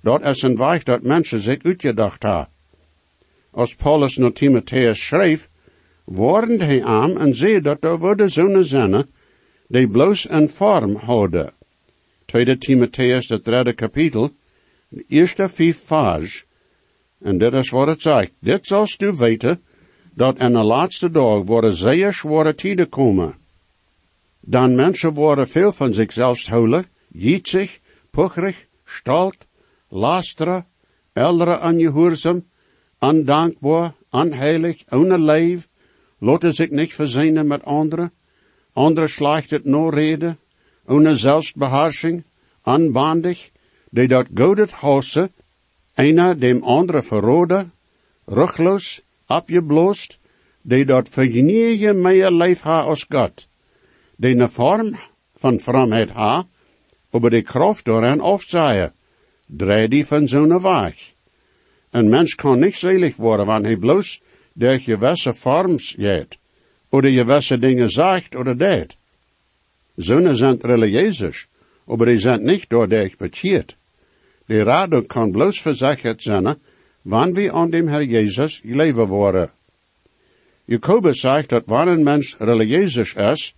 Dat 0.01 0.23
is 0.23 0.43
een 0.43 0.57
weg 0.57 0.83
dat 0.83 1.03
mensen 1.03 1.41
zich 1.41 1.63
uitgedacht 1.63 2.23
hebben 2.23 2.49
als 3.59 3.75
Paulus 3.75 4.17
naar 4.17 4.33
Timotheus 4.33 5.07
schreef, 5.07 5.49
warnde 6.05 6.65
hij 6.65 6.85
aan 6.85 7.19
en 7.19 7.35
zei 7.35 7.61
dat 7.61 7.85
er 7.85 7.99
worden 7.99 8.31
zonen 8.31 9.11
die 9.69 9.89
bloos 9.89 10.29
een 10.31 10.49
vorm 10.49 10.97
houden. 10.97 11.53
Tweede 12.25 12.59
Timotheus, 12.59 13.29
het 13.29 13.45
derde 13.45 13.73
kapitel, 13.73 14.31
de 14.89 15.05
eerste 15.09 15.49
vijf 15.49 15.79
vers. 15.85 16.45
En 17.21 17.39
dit 17.39 17.53
is 17.53 17.71
wat 17.71 17.87
het 17.87 18.03
zegt. 18.03 18.33
Dit 18.41 18.67
zalst 18.67 19.03
u 19.03 19.13
weten, 19.13 19.63
dat 20.19 20.39
in 20.39 20.53
de 20.53 20.63
laatste 20.63 21.11
dag 21.11 21.43
worden 21.45 21.75
zeer 21.75 22.13
zware 22.13 22.55
tijden 22.55 22.89
komen. 22.89 23.35
Dan 24.41 24.75
mensen 24.75 25.15
worden 25.15 25.49
veel 25.49 25.73
van 25.73 25.93
zichzelf 25.93 26.47
houden, 26.47 26.87
jietsig, 27.09 27.79
puchrig, 28.11 28.67
stalt, 28.85 29.47
lasteren, 29.89 30.67
eldere 31.13 31.61
ongehoorzaam, 31.61 32.45
ondankbaar, 32.99 33.95
onheilig, 34.11 34.83
ohne 34.89 35.19
leef, 35.19 35.69
laten 36.19 36.53
zich 36.53 36.71
niet 36.71 36.95
verzinnen 36.95 37.47
met 37.47 37.65
anderen, 37.65 38.13
anderen 38.73 39.09
slaagt 39.09 39.51
het 39.51 39.65
no 39.65 39.89
reden, 39.89 40.39
ohne 40.87 41.17
zelfbeheersing, 41.17 42.25
onbandig, 42.65 43.51
die 43.91 44.09
dat 44.09 44.27
godet 44.35 44.71
hassen, 44.71 45.31
einer 45.95 46.39
dem 46.39 46.63
andere 46.63 47.03
verrode, 47.03 47.67
rugloos, 48.25 49.03
abgebloost, 49.29 50.17
die 50.63 50.85
dat 50.85 51.09
vergenie 51.09 51.93
meer 51.93 52.31
leef 52.31 52.65
ha 52.65 52.81
als 52.81 53.05
God, 53.09 53.47
die 54.17 54.35
een 54.35 54.49
vorm 54.49 54.97
van 55.39 55.59
fromheid 55.61 56.11
ha, 56.17 56.47
aber 57.13 57.31
die 57.31 57.45
door 57.85 58.03
hen 58.05 58.21
afzaaien, 58.21 58.93
draai 59.47 59.89
die 59.89 60.05
van 60.05 60.29
zo'n 60.29 60.63
weg. 60.63 60.95
Een 61.91 62.09
mens 62.09 62.35
kan 62.35 62.61
niet 62.61 62.77
zelig 62.77 63.17
worden 63.17 63.47
wanneer 63.47 63.71
hij 63.71 63.79
bloos 63.79 64.21
door 64.53 64.79
gewisse 64.79 65.33
vorms 65.33 65.95
jeet, 65.97 66.39
oder 66.91 67.11
gewisse 67.11 67.59
dingen 67.59 67.89
zegt 67.89 68.35
oder 68.35 68.57
deed. 68.57 68.97
Zonen 69.97 70.37
zijn 70.37 70.59
religieus, 70.61 71.47
aber 71.87 72.07
die 72.07 72.19
zijn 72.19 72.45
niet 72.45 72.69
door 72.69 72.89
dich 72.89 73.17
bekeerd. 73.17 73.77
De 74.47 74.63
rado 74.63 75.03
kan 75.03 75.31
bloos 75.31 75.61
verzekerd 75.61 76.23
zijn, 76.23 76.57
wanneer 77.09 77.35
we 77.35 77.53
aan 77.53 77.71
dem 77.71 77.89
Herr 77.89 78.05
Jezus 78.05 78.61
leven 78.65 79.07
worden. 79.07 79.51
Jacobus 80.65 81.21
zegt 81.21 81.49
dat 81.49 81.63
wanneer 81.67 81.95
een 81.95 82.03
mens 82.03 82.37
religieus 82.39 83.15
is, 83.15 83.55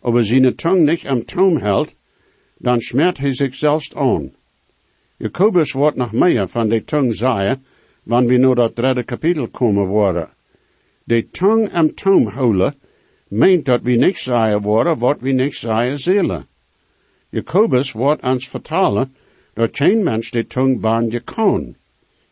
aber 0.00 0.24
zijn 0.24 0.54
tong 0.54 0.86
niet 0.86 1.06
am 1.06 1.24
toom 1.24 1.56
hält, 1.56 1.94
dan 2.58 2.80
smert 2.80 3.18
hij 3.18 3.34
zich 3.34 3.54
zelfs 3.54 3.94
aan. 3.94 4.32
Jacobus 5.16 5.72
wordt 5.72 5.96
nog 5.96 6.12
meer 6.12 6.48
van 6.48 6.68
de 6.68 6.84
tong 6.84 7.14
zeggen, 7.14 7.64
wanneer 8.02 8.28
we 8.28 8.36
naar 8.36 8.54
dat 8.54 8.76
derde 8.76 9.04
kapitel 9.04 9.48
komen 9.48 9.86
worden. 9.86 10.28
De 11.04 11.28
tong 11.30 11.72
am 11.72 11.94
toom 11.94 12.26
houden, 12.26 12.74
meent 13.28 13.64
dat 13.64 13.82
we 13.82 13.92
niet 13.92 14.18
zeggen 14.18 14.60
worden 14.60 14.98
wat 14.98 15.20
we 15.20 15.30
niet 15.30 15.54
zeggen 15.54 15.98
zullen. 15.98 16.46
Jacobus 17.28 17.92
wordt 17.92 18.22
ons 18.22 18.48
vertalen 18.48 19.14
dat 19.54 19.76
geen 19.76 20.02
mens 20.02 20.30
de 20.30 20.46
tong 20.46 20.80
baanje 20.80 21.20
kan. 21.20 21.76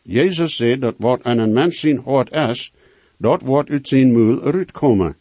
Jezus 0.03 0.55
zei 0.55 0.77
dat 0.77 0.95
wat 0.97 1.19
een 1.23 1.53
mens 1.53 1.79
zijn 1.79 2.01
hart 2.05 2.31
is, 2.31 2.73
dat 3.17 3.41
wordt 3.41 3.69
uit 3.69 3.87
zijn 3.87 4.11
moel 4.11 4.41
uitkomen. 4.41 5.15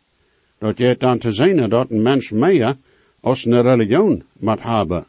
Dat 0.59 0.79
je 0.79 0.95
dan 0.99 1.19
te 1.19 1.31
zijn 1.31 1.69
dat 1.69 1.91
een 1.91 2.03
mens 2.03 2.31
meer 2.31 2.77
als 3.21 3.45
een 3.45 3.62
religion 3.62 4.23
moet 4.39 4.62
hebben. 4.62 5.07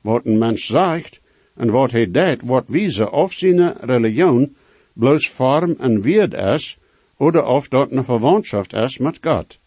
Wat 0.00 0.24
een 0.24 0.38
mens 0.38 0.66
zegt 0.66 1.20
en 1.54 1.70
wat 1.70 1.90
hij 1.90 2.10
deed, 2.10 2.42
wordt 2.42 2.70
wijzen 2.70 3.12
of 3.12 3.32
zijn 3.32 3.76
religion 3.80 4.56
bloos 4.92 5.30
vorm 5.30 5.74
en 5.78 6.00
weerd 6.00 6.34
is, 6.34 6.78
oder 7.16 7.44
of 7.44 7.68
dat 7.68 7.90
een 7.90 8.04
verwantschap 8.04 8.72
is 8.72 8.98
met 8.98 9.18
God. 9.20 9.58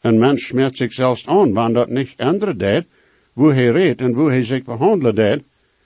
Een 0.00 0.18
mens 0.18 0.46
smeert 0.46 0.76
zich 0.76 0.92
zelfs 0.92 1.26
aan, 1.26 1.52
wanneer 1.52 1.74
dat 1.74 1.88
niet 1.88 2.14
andere 2.16 2.56
deed, 2.56 2.84
wo 3.32 3.50
hij 3.50 3.70
redt 3.70 4.00
en 4.00 4.14
wo 4.14 4.28
hij 4.28 4.42
zich 4.42 4.62
behandelen 4.62 5.14
deed, 5.14 5.42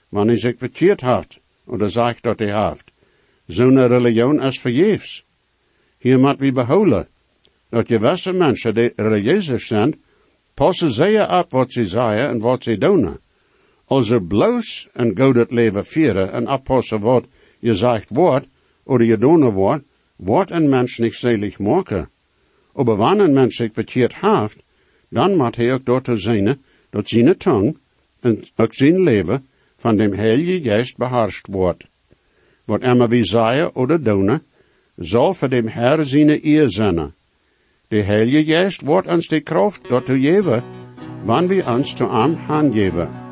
wanneer 0.09 0.31
hij 0.31 0.41
zich 0.41 0.57
verkeerd 0.57 1.01
heeft, 1.01 1.39
oder 1.69 1.89
zegt 1.89 2.23
dat 2.23 2.39
hij 2.39 2.67
heeft. 2.67 2.91
Zo'n 3.45 3.87
religion 3.87 4.41
is 4.41 4.59
vergeefs. 4.59 5.25
Hier 5.97 6.19
moet 6.19 6.39
we 6.39 6.51
behouden, 6.51 7.07
dat 7.69 7.87
gewisse 7.87 8.33
mensen 8.33 8.73
die 8.73 8.91
religieus 8.95 9.67
zijn, 9.67 10.01
passen 10.53 10.91
zeer 10.91 11.29
op 11.29 11.51
wat 11.51 11.71
ze 11.71 11.85
zeggen 11.85 12.27
en 12.27 12.39
wat 12.39 12.63
ze 12.63 12.77
doen. 12.77 13.17
Als 13.85 14.07
ze 14.07 14.21
bloos 14.21 14.87
en 14.93 15.17
goed 15.17 15.35
het 15.35 15.51
leven 15.51 15.85
vieren 15.85 16.31
en 16.31 16.49
oppassen 16.49 16.99
wat 16.99 17.25
je 17.59 17.73
zegt 17.73 18.09
wordt, 18.09 18.47
oder 18.83 19.05
je 19.05 19.17
doen 19.17 19.49
wordt, 19.51 19.83
wordt 20.15 20.51
een 20.51 20.69
mens 20.69 20.97
niet 20.97 21.13
selig 21.13 21.59
maken. 21.59 22.09
Aber 22.73 22.95
wanneer 22.95 23.25
een 23.25 23.33
mens 23.33 23.55
zich 23.55 23.71
heeft, 24.21 24.63
dan 25.09 25.35
moet 25.35 25.55
hij 25.55 25.73
ook 25.73 25.85
door 25.85 26.01
te 26.01 26.15
dat 26.89 27.07
zijn 27.07 27.37
tong 27.37 27.77
en 28.19 28.43
ook 28.55 28.73
zijn 28.73 29.03
leven 29.03 29.47
van 29.79 29.97
dem 29.97 30.13
Heilige 30.13 30.61
Geest 30.61 30.97
beheerscht 30.97 31.47
wordt. 31.47 31.87
Wat 32.65 32.81
immer 32.81 33.09
wie 33.09 33.23
zeggen 33.23 33.75
oder 33.75 34.03
doen, 34.03 34.41
zal 34.95 35.33
voor 35.33 35.49
dem 35.49 35.67
Herr 35.67 36.05
zijn 36.05 36.39
eer 36.45 36.69
zijn. 36.69 37.13
De 37.87 38.01
Heilige 38.03 38.43
Geest 38.43 38.81
wordt 38.81 39.07
ons 39.07 39.27
de 39.27 39.41
kracht 39.41 39.89
dat 39.89 40.05
te 40.05 40.19
geven, 40.19 40.63
wanneer 41.23 41.65
we 41.65 41.71
ons 41.71 41.93
te 41.93 42.07
aan 42.07 42.73
geven. 42.73 43.28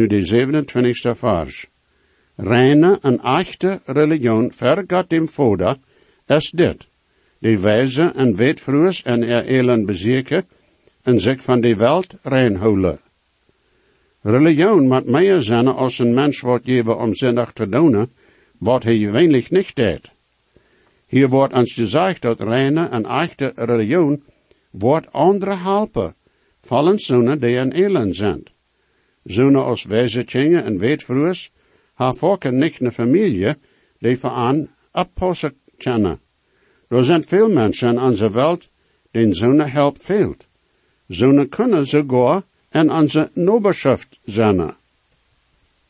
Nu 0.00 0.06
de 0.06 0.22
27ste 0.24 1.14
vers. 1.14 1.66
Reine 2.36 2.98
en 3.02 3.20
echte 3.20 3.80
religion 3.84 4.52
ver 4.52 4.84
Gott 4.86 5.10
dem 5.10 5.28
Vader 5.28 5.76
is 6.26 6.50
dit. 6.50 6.86
De 7.38 7.60
wijze 7.60 8.12
en 8.16 8.34
weetvroers 8.34 9.02
en 9.02 9.22
er 9.22 9.44
elen 9.44 9.84
bezeken 9.84 10.44
en 11.02 11.20
zich 11.20 11.42
van 11.42 11.60
de 11.60 11.76
welt 11.76 12.14
reinhouden. 12.22 13.00
Religion 14.22 14.88
moet 14.88 15.06
meer 15.06 15.40
zijn 15.40 15.66
als 15.66 15.98
een 15.98 16.14
mens 16.14 16.40
wordt 16.40 16.64
geven 16.64 16.98
om 16.98 17.14
zinnig 17.14 17.52
te 17.52 17.68
doen, 17.68 18.08
wat 18.58 18.82
hij 18.82 19.10
weinig 19.10 19.50
niet 19.50 19.74
deed. 19.74 20.10
Hier 21.06 21.28
wordt 21.28 21.54
ons 21.54 21.72
gezegd 21.72 22.22
dat 22.22 22.40
reine 22.40 22.88
en 22.88 23.04
echte 23.04 23.52
religion 23.54 24.22
wordt 24.70 25.12
andere 25.12 25.56
helpen, 25.56 26.14
vallen 26.60 26.98
zonen 26.98 27.40
die 27.40 27.56
een 27.56 27.72
elend 27.72 28.16
zijn. 28.16 28.42
Zonen 29.30 29.64
als 29.64 29.82
wijzetjingen 29.84 30.64
en 30.64 30.78
weetvroers, 30.78 31.50
haar 31.94 32.14
volken 32.14 32.58
niet 32.58 32.80
een 32.80 32.92
familie, 32.92 33.54
die 33.98 34.18
voor 34.18 34.30
aan 34.30 34.68
apostel 34.90 35.50
kennen. 35.76 36.20
Er 36.88 37.04
zijn 37.04 37.24
veel 37.24 37.50
mensen 37.50 37.88
in 37.88 38.00
onze 38.00 38.30
wereld, 38.30 38.68
die 39.10 39.34
zo'n 39.34 39.60
help 39.60 39.98
fehlt. 39.98 40.46
Zonen 41.06 41.48
kunnen 41.48 41.86
sogar 41.86 42.42
en 42.68 42.90
onze 42.90 43.30
noberschaft 43.34 44.18
zijn. 44.24 44.58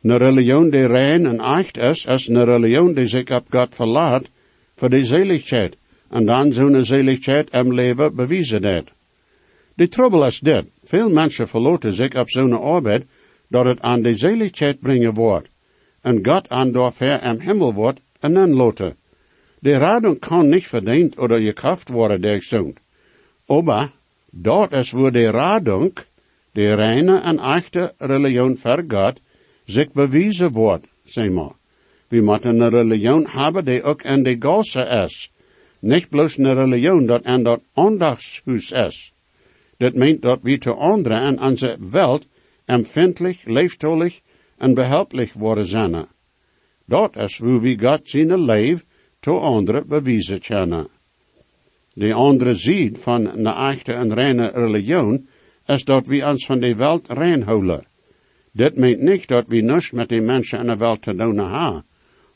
Een 0.03 0.17
religion 0.19 0.71
die 0.71 0.87
rein 0.87 1.27
en 1.27 1.41
echt 1.41 1.77
is, 1.77 2.05
is 2.05 2.29
een 2.29 2.45
religion 2.45 2.93
die 2.95 3.09
zich 3.09 3.31
op 3.31 3.47
God 3.51 3.75
verlaat 3.75 4.31
voor 4.75 4.91
de 4.91 5.05
zeligheid, 5.05 5.77
en 6.09 6.25
dan 6.25 6.53
zo'n 6.53 6.85
zeligheid 6.85 7.51
im 7.51 7.75
leven 7.75 8.15
bewijzen 8.15 8.63
deed. 8.63 8.89
De 9.75 9.89
trouble 9.89 10.27
is 10.27 10.41
dit, 10.41 10.65
veel 10.83 11.09
mensen 11.09 11.49
verloten 11.49 11.93
zich 11.93 12.15
op 12.15 12.31
zo'n 12.31 12.61
arbeid, 12.61 13.05
dat 13.51 13.65
het 13.65 13.81
aan 13.81 14.03
de 14.03 14.15
zeligheid 14.15 14.81
brengen 14.81 15.15
wordt, 15.15 15.49
en 16.01 16.25
God 16.27 16.49
aan 16.49 16.73
doorver 16.73 17.23
im 17.23 17.41
Himmel 17.41 17.75
wordt 17.75 18.01
en 18.21 18.35
dan 18.35 18.55
loten. 18.55 18.97
De 19.59 19.77
radung 19.77 20.19
kan 20.19 20.49
niet 20.49 20.67
verdiend 20.67 21.19
oder 21.19 21.41
gekraft 21.41 21.89
worden 21.89 22.21
der 22.21 22.43
zoon. 22.43 22.77
Aber 23.47 23.93
dort 24.31 24.73
is 24.73 24.93
wo 24.93 25.11
de 25.11 25.31
radung, 25.31 25.93
de 26.53 26.75
reine 26.75 27.21
en 27.21 27.39
echte 27.39 27.95
religion 27.99 28.57
ver 28.57 28.85
God, 28.89 29.21
zich 29.65 29.93
bewijzen 29.93 30.53
wordt, 30.53 30.87
zeg 31.05 31.31
maar. 31.31 31.53
We 32.09 32.21
moeten 32.21 32.61
een 32.61 32.71
religion 32.71 33.27
hebben 33.29 33.65
die 33.65 33.83
ook 33.83 34.03
in 34.03 34.23
de 34.23 34.37
gosse 34.39 34.85
is. 35.05 35.33
Niet 35.79 36.09
bloos 36.09 36.39
een 36.39 36.55
religion 36.55 37.07
dat 37.07 37.25
in 37.25 37.43
dat 37.43 37.61
ondachtshuis 37.75 38.71
is. 38.71 39.13
Dat 39.77 39.95
meent 39.95 40.23
dat 40.23 40.39
we 40.43 40.59
te 40.59 40.75
anderen 40.75 41.21
en 41.21 41.41
onze 41.41 41.77
welt 41.91 42.27
empfindlich, 42.71 43.45
leeftolig 43.45 44.21
en 44.59 44.75
behelplich 44.75 45.33
worden 45.33 45.67
zijn. 45.67 46.07
Dat 46.87 47.17
is 47.17 47.39
hoe 47.39 47.61
we 47.61 47.79
God 47.79 48.09
zijn 48.09 48.45
leven 48.45 48.83
to 49.21 49.39
anderen 49.39 49.89
bewijzen 49.89 50.41
kunnen. 50.41 50.89
De 51.95 52.15
andere 52.15 52.55
ziet 52.55 52.99
van 52.99 53.23
de 53.23 53.51
echte 53.51 53.93
en 53.93 54.15
reine 54.15 54.51
religion 54.55 55.29
is 55.67 55.85
dat 55.85 56.07
we 56.07 56.27
ons 56.27 56.47
van 56.47 56.61
de 56.61 56.75
welt 56.75 57.09
reinhouden. 57.09 57.87
Dit 58.53 58.77
meent 58.77 59.01
niet 59.01 59.29
dat 59.29 59.49
we 59.49 59.61
niets 59.61 59.91
met 59.91 60.09
de 60.09 60.21
mensen 60.21 60.59
in 60.59 60.67
de 60.67 60.77
welt 60.77 61.03
te 61.03 61.15
doen 61.15 61.39
hebben, 61.39 61.85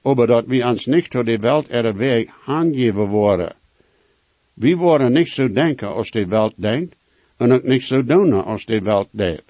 maar 0.03 0.27
dat 0.27 0.47
we 0.47 0.64
ons 0.64 0.87
niet 0.87 1.11
door 1.11 1.25
de 1.25 1.38
welt 1.38 1.66
er 1.70 1.97
weg 1.97 2.27
aangeven 2.47 3.07
worden. 3.07 3.55
We 4.55 4.77
worden 4.77 5.12
niet 5.12 5.29
zo 5.29 5.49
denken 5.49 5.88
als 5.88 6.11
de 6.11 6.27
welt 6.27 6.55
denkt, 6.57 6.97
en 7.37 7.53
ook 7.53 7.62
niet 7.62 7.83
zo 7.83 8.05
doen 8.05 8.44
als 8.44 8.64
de 8.64 8.81
welt 8.81 9.09
deed. 9.11 9.42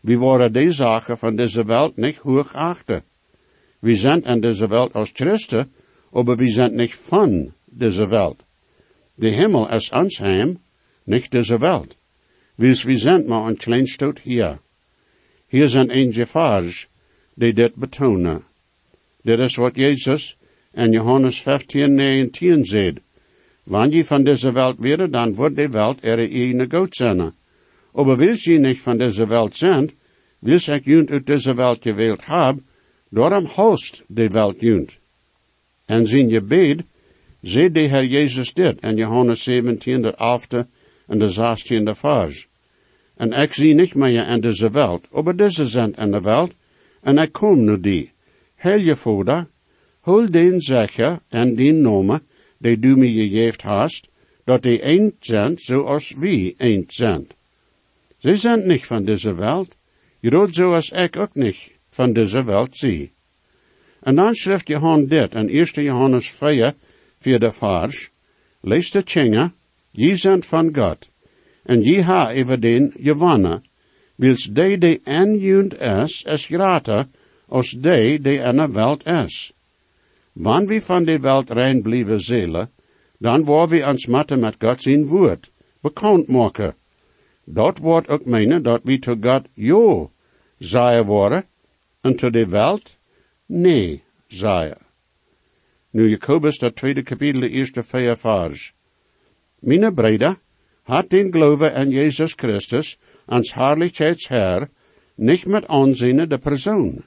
We 0.00 0.16
worden 0.16 0.52
die 0.52 0.70
zaken 0.70 1.18
van 1.18 1.36
deze 1.36 1.64
welt 1.64 1.96
niet 1.96 2.16
hoog 2.16 2.54
achten. 2.54 3.02
We 3.78 3.94
zijn 3.94 4.22
in 4.22 4.40
deze 4.40 4.68
welt 4.68 4.92
als 4.92 5.10
Christen, 5.12 5.72
aber 6.12 6.36
we 6.36 6.48
zijn 6.48 6.74
niet 6.74 6.94
van 6.94 7.52
deze 7.64 8.08
welt. 8.08 8.44
De 9.14 9.28
Himmel 9.28 9.70
is 9.70 9.90
ons 9.90 10.18
heim, 10.18 10.58
niet 11.04 11.30
deze 11.30 11.58
welt. 11.58 11.96
We 12.54 12.74
zijn 12.96 13.26
maar 13.26 13.46
een 13.46 13.56
klein 13.56 13.86
stoot 13.86 14.18
hier. 14.18 14.58
Hier 15.46 15.68
zijn 15.68 15.96
een 15.96 16.12
gevars 16.12 16.88
die 17.34 17.52
dit 17.52 17.74
betonen. 17.74 18.44
Dit 19.22 19.38
is 19.38 19.56
wat 19.56 19.76
Jezus 19.76 20.36
in 20.72 20.90
Johannes 20.90 21.42
15, 21.42 21.94
19 21.94 22.64
zegt. 22.64 22.98
Wanneer 23.62 23.96
je 23.96 24.04
van 24.04 24.24
deze 24.24 24.52
welt 24.52 24.80
weer, 24.80 25.10
dan 25.10 25.34
wordt 25.34 25.56
de 25.56 25.68
welt 25.68 26.04
er 26.04 26.18
eigen 26.18 26.70
goot 26.70 26.96
zijn. 26.96 27.32
Aber 27.92 28.16
wils 28.16 28.44
je 28.44 28.58
niet 28.58 28.82
van 28.82 28.98
deze 28.98 29.26
welt 29.26 29.56
zijn, 29.56 29.90
wils 30.38 30.68
ik 30.68 30.84
junt 30.84 31.10
uit 31.10 31.26
deze 31.26 31.54
welt 31.54 31.82
gewählt 31.82 32.22
hab, 32.22 32.58
daarom 33.08 33.44
host 33.44 34.04
de 34.06 34.28
welt 34.28 34.60
junt. 34.60 34.98
En 35.84 36.06
zien 36.06 36.28
je 36.28 36.42
bed, 36.42 36.82
zei 37.40 37.72
de 37.72 37.80
Heer 37.80 38.04
Jezus 38.04 38.52
dit 38.52 38.80
in 38.80 38.96
Johannes 38.96 39.42
17, 39.42 40.02
de 40.02 40.14
11 40.14 40.46
en 41.06 41.18
de 41.18 41.28
16 41.28 41.94
vers. 41.94 42.48
En 43.16 43.32
ik 43.32 43.52
zie 43.52 43.74
niet 43.74 43.94
meer 43.94 44.28
in 44.28 44.40
deze 44.40 44.68
welt, 44.68 45.08
aber 45.12 45.36
deze 45.36 45.66
zijn 45.66 45.94
in 45.94 46.10
de 46.10 46.20
welt, 46.20 46.54
en 47.02 47.16
ik 47.16 47.32
kom 47.32 47.64
nu 47.64 47.80
die. 47.80 48.12
Heil 48.54 48.80
je 48.80 48.96
vader, 48.96 49.48
hol 50.00 50.30
den 50.30 50.60
zeker 50.60 51.20
en 51.28 51.54
den 51.54 51.80
nomen, 51.80 52.20
die 52.58 52.78
du 52.78 52.96
me 52.96 53.12
gegeven 53.12 53.68
hast, 53.68 54.08
dat 54.44 54.62
die 54.62 54.82
eend 54.82 55.14
zijn 55.20 55.58
zoals 55.58 56.14
wie 56.16 56.54
eend 56.56 56.92
zijn. 56.92 57.26
Ze 58.20 58.36
zijn 58.36 58.66
niet 58.66 58.86
van 58.86 59.04
deze 59.04 59.34
welt, 59.34 59.76
groot 60.20 60.54
zoals 60.54 60.90
ik 60.90 61.16
ook 61.16 61.34
niet 61.34 61.70
van 61.90 62.12
deze 62.12 62.44
welt 62.44 62.76
zie. 62.76 63.12
En 64.00 64.14
dan 64.14 64.34
schrijft 64.34 64.68
Johan 64.68 65.06
dit 65.06 65.34
in 65.34 65.48
1 65.48 65.84
Johannes 65.84 66.30
4, 66.30 66.74
vierde 67.18 67.52
vers, 67.52 68.10
lees 68.60 68.90
de 68.90 69.02
tjinge, 69.02 69.52
je 69.90 70.16
zijn 70.16 70.42
van 70.42 70.74
God, 70.74 71.08
en 71.62 71.82
je 71.82 72.02
ha 72.02 72.30
even 72.30 72.60
den 72.60 72.92
gewonnen, 72.96 73.64
wils 74.14 74.48
de 74.52 74.78
die 74.78 75.00
en 75.04 75.38
junt 75.38 75.80
is, 75.80 76.22
is 76.22 76.46
grater, 76.46 77.06
als 77.48 77.70
de 77.70 78.18
die 78.22 78.38
in 78.38 78.56
de 78.56 78.68
welt 78.72 79.06
is. 79.06 79.52
Wanneer 80.32 80.68
we 80.68 80.80
van 80.80 81.04
de 81.04 81.18
welt 81.18 81.50
rein 81.50 81.82
blijven 81.82 82.20
zelen, 82.20 82.70
dan 83.18 83.44
worden 83.44 83.78
we 83.78 83.86
ons 83.86 84.06
matten 84.06 84.40
met 84.40 84.56
God 84.58 84.82
zijn 84.82 85.06
woord, 85.06 85.50
bekend 85.80 86.28
maken. 86.28 86.74
Dat 87.52 87.78
wordt 87.78 88.08
ook 88.08 88.24
meenen 88.24 88.62
dat 88.62 88.80
we 88.82 88.98
to 88.98 89.16
God 89.20 89.42
jo, 89.54 90.10
zeggen 90.58 91.04
worden, 91.04 91.44
en 92.00 92.16
to 92.16 92.30
de 92.30 92.48
welt, 92.48 92.96
nee, 93.46 94.02
zeggen. 94.26 94.78
Nu 95.90 96.08
Jacobus, 96.08 96.58
dat 96.58 96.76
tweede 96.76 97.02
kapitel, 97.02 97.40
de 97.40 97.48
eerste 97.48 97.82
vier 97.82 98.16
vers. 98.16 98.74
Mijn 99.58 99.94
breder, 99.94 100.36
hat 100.82 101.10
den 101.10 101.30
Glaube 101.30 101.66
in 101.66 101.90
Jezus 101.90 102.32
Christus, 102.36 102.98
ans 103.26 103.54
Herrlichkeitsherr, 103.54 104.68
nicht 105.14 105.46
mit 105.46 105.66
aanzien 105.66 106.28
de 106.28 106.38
persoon. 106.38 107.04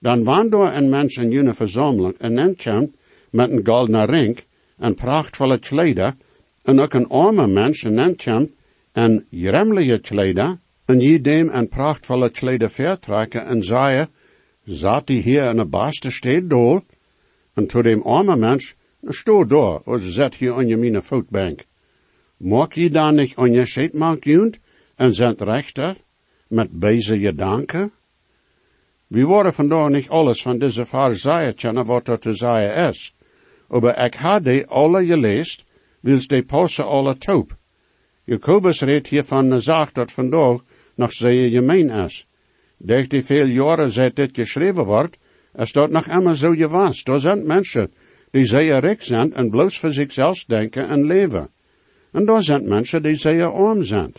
Dan 0.00 0.24
wanneer 0.24 0.74
een 0.74 0.90
mens 0.90 1.16
in 1.16 1.30
jene 1.30 1.54
verzameling 1.54 2.18
en 2.18 2.56
komt 2.56 2.96
met 3.30 3.50
een 3.50 3.66
goldene 3.66 4.04
ring 4.04 4.38
en 4.78 4.94
prachtvolle 4.94 5.58
kleider, 5.58 6.14
en 6.62 6.80
ook 6.80 6.94
een 6.94 7.08
arme 7.08 7.46
mens 7.46 7.84
en 7.84 7.96
dan 7.96 8.16
komt 8.16 8.50
en 8.92 9.26
remmelige 9.30 9.98
kleider, 9.98 10.58
en 10.84 11.00
je 11.00 11.20
dem 11.20 11.48
een 11.48 11.68
prachtvolle 11.68 12.30
kleider 12.30 12.70
vertrekken 12.70 13.46
en 13.46 13.62
zeggen, 13.62 14.08
zat 14.64 15.06
die 15.06 15.22
hier 15.22 15.44
in 15.50 15.56
de 15.56 15.66
beste 15.66 16.10
steed 16.10 16.50
dol, 16.50 16.82
En 17.54 17.66
to 17.66 17.82
dem 17.82 18.02
arme 18.02 18.36
mens, 18.36 18.74
sto 19.08 19.44
daar, 19.44 19.80
of 19.84 20.02
zet 20.02 20.34
hier 20.34 20.54
aan 20.54 20.68
je 20.68 20.76
mijn 20.76 21.02
voetbank. 21.02 21.64
Mag 22.36 22.74
je 22.74 22.90
dan 22.90 23.14
niet 23.14 23.36
aan 23.36 23.52
je 23.52 23.66
scheetmarkt 23.66 24.24
junt 24.24 24.58
en 24.96 25.14
zet 25.14 25.40
rechter, 25.40 25.96
met 26.48 26.68
deze 26.70 27.20
je 27.20 27.34
danken? 27.34 27.92
We 29.06 29.24
worden 29.24 29.52
vandaag 29.52 29.88
niet 29.88 30.08
alles 30.08 30.42
van 30.42 30.58
deze 30.58 30.86
fariseeën 30.86 31.54
kennen 31.54 31.84
wat 31.84 32.08
er 32.08 32.18
te 32.18 32.34
zeggen 32.34 32.88
is. 32.88 33.14
Maar 33.68 34.04
ik 34.04 34.14
had 34.14 34.44
die 34.44 34.66
alle 34.66 35.06
gelezen, 35.06 35.64
wils 36.00 36.26
die 36.26 36.44
passen 36.44 36.86
alle 36.86 37.16
taub. 37.16 37.56
Jacobus 38.32 38.80
redt 38.80 39.08
hier 39.08 39.24
van 39.24 39.50
een 39.50 39.62
zaak 39.62 39.94
dat 39.94 40.12
vandaag 40.12 40.60
nog 40.94 41.12
zeer 41.12 41.50
gemeen 41.50 41.90
is. 41.90 42.26
Durch 42.76 43.08
die 43.08 43.22
veel 43.22 43.46
jaren 43.46 43.92
seit 43.92 44.16
dit 44.16 44.30
geschreven 44.32 44.84
wordt, 44.84 45.18
is 45.54 45.72
dat 45.72 45.90
nog 45.90 46.06
immer 46.06 46.36
zo 46.36 46.50
gewas. 46.50 47.04
Er 47.04 47.20
zijn 47.20 47.46
mensen 47.46 47.92
die 48.30 48.46
zeer 48.46 48.78
rijk 48.80 49.02
zijn 49.02 49.34
en 49.34 49.50
bloos 49.50 49.78
voor 49.78 49.92
zichzelf 49.92 50.44
denken 50.44 50.88
en 50.88 51.06
leven. 51.06 51.48
En 52.12 52.26
er 52.28 52.42
zijn 52.42 52.68
mensen 52.68 53.02
die 53.02 53.14
zeer 53.14 53.52
arm 53.52 53.82
zijn. 53.82 54.12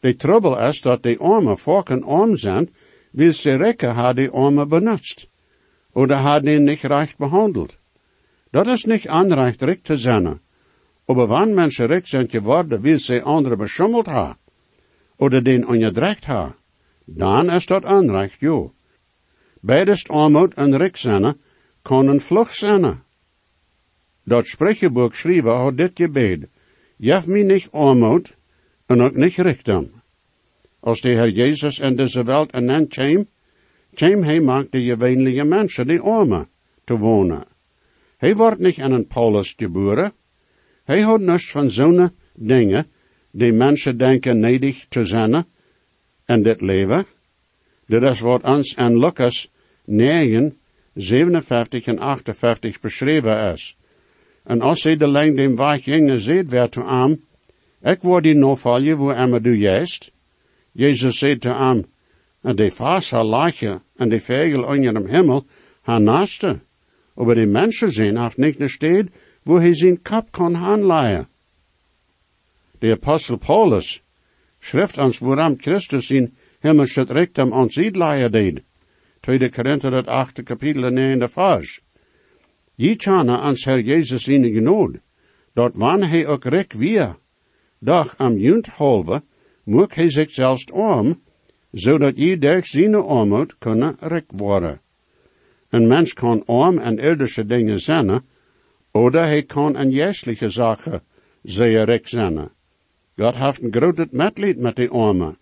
De 0.00 0.16
trouble 0.16 0.68
is 0.68 0.80
dat 0.80 1.02
die 1.02 1.18
arme 1.18 1.56
volken 1.56 2.02
arm 2.02 2.36
zijn, 2.36 2.70
wil 3.10 3.32
ze 3.32 3.56
rijke 3.56 3.86
had 3.86 4.16
die 4.16 4.30
arme 4.30 4.66
benutzt. 4.66 5.28
Oder 5.92 6.16
had 6.16 6.42
die 6.42 6.58
niet 6.58 6.82
recht 6.82 7.16
behandeld. 7.18 7.78
Dat 8.50 8.66
is 8.66 8.84
niet 8.84 9.08
aanrecht 9.08 9.62
rijk 9.62 9.82
te 9.82 9.96
zijn. 9.96 10.40
Aber 11.10 11.26
wann 11.26 11.54
mensen 11.54 11.86
rijk 11.86 12.06
zijn 12.06 12.30
geworden, 12.30 12.80
wil 12.80 12.98
ze 12.98 13.22
anderen 13.22 13.58
beschummeld 13.58 14.06
ha. 14.06 14.38
Oder 15.16 15.42
den 15.44 15.66
onderdrukt 15.66 16.24
ha. 16.24 16.54
Dan 17.04 17.50
is 17.50 17.66
dat 17.66 17.84
aanrecht, 17.84 18.40
jo. 18.40 18.72
Beidest 19.60 20.08
armoed 20.08 20.54
en 20.54 20.76
rijk 20.76 20.96
zijn, 20.96 21.40
kunnen 21.82 22.20
vlug 22.20 22.54
zijn. 22.54 23.02
Dat 24.24 24.46
spreekboek 24.46 25.14
schrijven 25.14 25.56
had 25.56 25.76
dit 25.76 25.90
gebed. 25.94 26.48
Jef 26.96 27.26
mij 27.26 27.42
niet 27.42 27.68
armoed 27.70 28.34
en 28.86 29.00
ook 29.00 29.14
niet 29.14 29.36
rijkdom. 29.36 29.90
Als 30.80 31.00
de 31.00 31.08
Heer 31.08 31.30
Jezus 31.30 31.78
in 31.78 31.96
deze 31.96 32.24
wereld 32.24 32.50
en 32.50 32.66
dan 32.66 32.86
kwam, 32.88 33.26
kwam 33.94 34.22
hij 34.22 34.40
maakt 34.40 34.72
de 34.72 34.82
gewöhnliche 34.82 35.44
mensen, 35.44 35.86
die 35.86 36.00
armen, 36.00 36.48
te 36.84 36.98
wonen. 36.98 37.44
Hij 38.16 38.36
wordt 38.36 38.60
niet 38.60 38.78
in 38.78 38.92
een 38.92 39.06
Paulus 39.06 39.54
geboren. 39.56 40.12
Hij 40.90 41.00
houdt 41.00 41.22
niets 41.22 41.50
van 41.50 41.70
zo'n 41.70 42.10
dingen, 42.34 42.86
die 43.30 43.52
mensen 43.52 43.96
denken 43.96 44.40
nedig 44.40 44.86
te 44.88 45.04
zijn 45.04 45.46
en 46.24 46.42
dit 46.42 46.60
leven. 46.60 47.06
Dit 47.86 48.02
is 48.02 48.20
wat 48.20 48.42
ons 48.42 48.74
in 48.74 48.98
Lucas 48.98 49.50
9, 49.84 50.58
57 50.94 51.86
en 51.86 51.98
58 51.98 52.80
beschreven 52.80 53.52
is. 53.52 53.76
En 54.44 54.60
als 54.60 54.82
hij 54.82 54.96
de 54.96 55.06
lang 55.06 55.36
dem 55.36 55.56
weg 55.56 55.82
gingen, 55.82 56.20
zeet 56.20 56.50
werd 56.50 56.72
te 56.72 56.84
aan, 56.84 57.20
ik 57.82 58.00
word 58.00 58.22
die 58.22 58.34
nog 58.34 58.60
vallen, 58.60 58.96
wo 58.96 59.10
emmer 59.10 59.42
du 59.42 59.54
juist. 59.54 60.12
Jezus 60.72 61.18
zei 61.18 61.38
te 61.38 61.52
hem, 61.54 61.86
en 62.42 62.56
de 62.56 62.70
vaas 62.70 63.10
haar 63.10 63.24
lachen, 63.24 63.82
en 63.96 64.08
de 64.08 64.20
vegel 64.20 64.62
onder 64.64 64.94
dem 64.94 65.06
Himmel 65.06 65.46
haar 65.80 66.00
naaste. 66.00 66.60
Aber 67.14 67.34
die 67.34 67.46
mensen 67.46 67.92
zijn 67.92 68.16
haft 68.16 68.36
niet 68.36 68.60
een 68.60 68.68
steed, 68.68 69.08
wo 69.42 69.58
hij 69.58 69.74
zijn 69.74 70.02
kap 70.02 70.30
kan 70.30 70.56
aanleien. 70.56 71.28
De 72.78 72.90
apostel 72.92 73.36
Paulus 73.36 74.02
schrift 74.58 74.98
ons 74.98 75.18
waarom 75.18 75.60
Christus 75.60 76.06
zijn 76.06 76.36
himmelsche 76.60 77.02
rechtem 77.02 77.52
ons 77.52 77.76
idleien 77.76 78.32
deed. 78.32 78.62
Tweede 79.20 79.50
Korinther 79.50 79.92
het 79.92 80.06
achte 80.06 80.42
kapitel 80.42 80.84
en 80.84 80.94
negende 80.94 81.28
vers. 81.28 81.80
Je 82.74 82.96
tjana 82.96 83.36
ans 83.40 83.64
Herr 83.64 83.80
Jezus 83.80 84.28
in 84.28 84.52
genood, 84.52 85.00
dat 85.52 85.76
wanneer 85.76 86.08
hij 86.08 86.26
ook 86.26 86.44
rek 86.44 86.72
weer, 86.72 87.16
doch 87.78 88.16
am 88.16 88.38
junt 88.38 88.66
halve, 88.66 89.22
moet 89.64 89.94
hij 89.94 90.10
zichzelf 90.10 90.64
om, 90.72 91.20
zodat 91.72 92.18
je 92.18 92.38
durch 92.38 92.66
zijn 92.66 92.94
armoed 92.94 93.58
kunnen 93.58 93.96
rek 94.00 94.32
worden. 94.36 94.80
Een 95.68 95.86
mens 95.86 96.12
kan 96.12 96.44
arm 96.46 96.78
en 96.78 96.98
irdische 96.98 97.46
dingen 97.46 97.80
zijn, 97.80 98.22
oder 98.92 99.24
hij 99.24 99.42
kan 99.42 99.76
een 99.76 99.90
jesliche 99.90 100.48
zaken 100.48 101.02
zeer 101.42 101.84
rek 101.84 102.08
zijn. 102.08 102.50
God 103.16 103.34
heeft 103.36 103.62
een 103.62 103.72
groot 103.72 104.12
medlied 104.12 104.58
met 104.58 104.76
de 104.76 104.88
armen. 104.90 105.38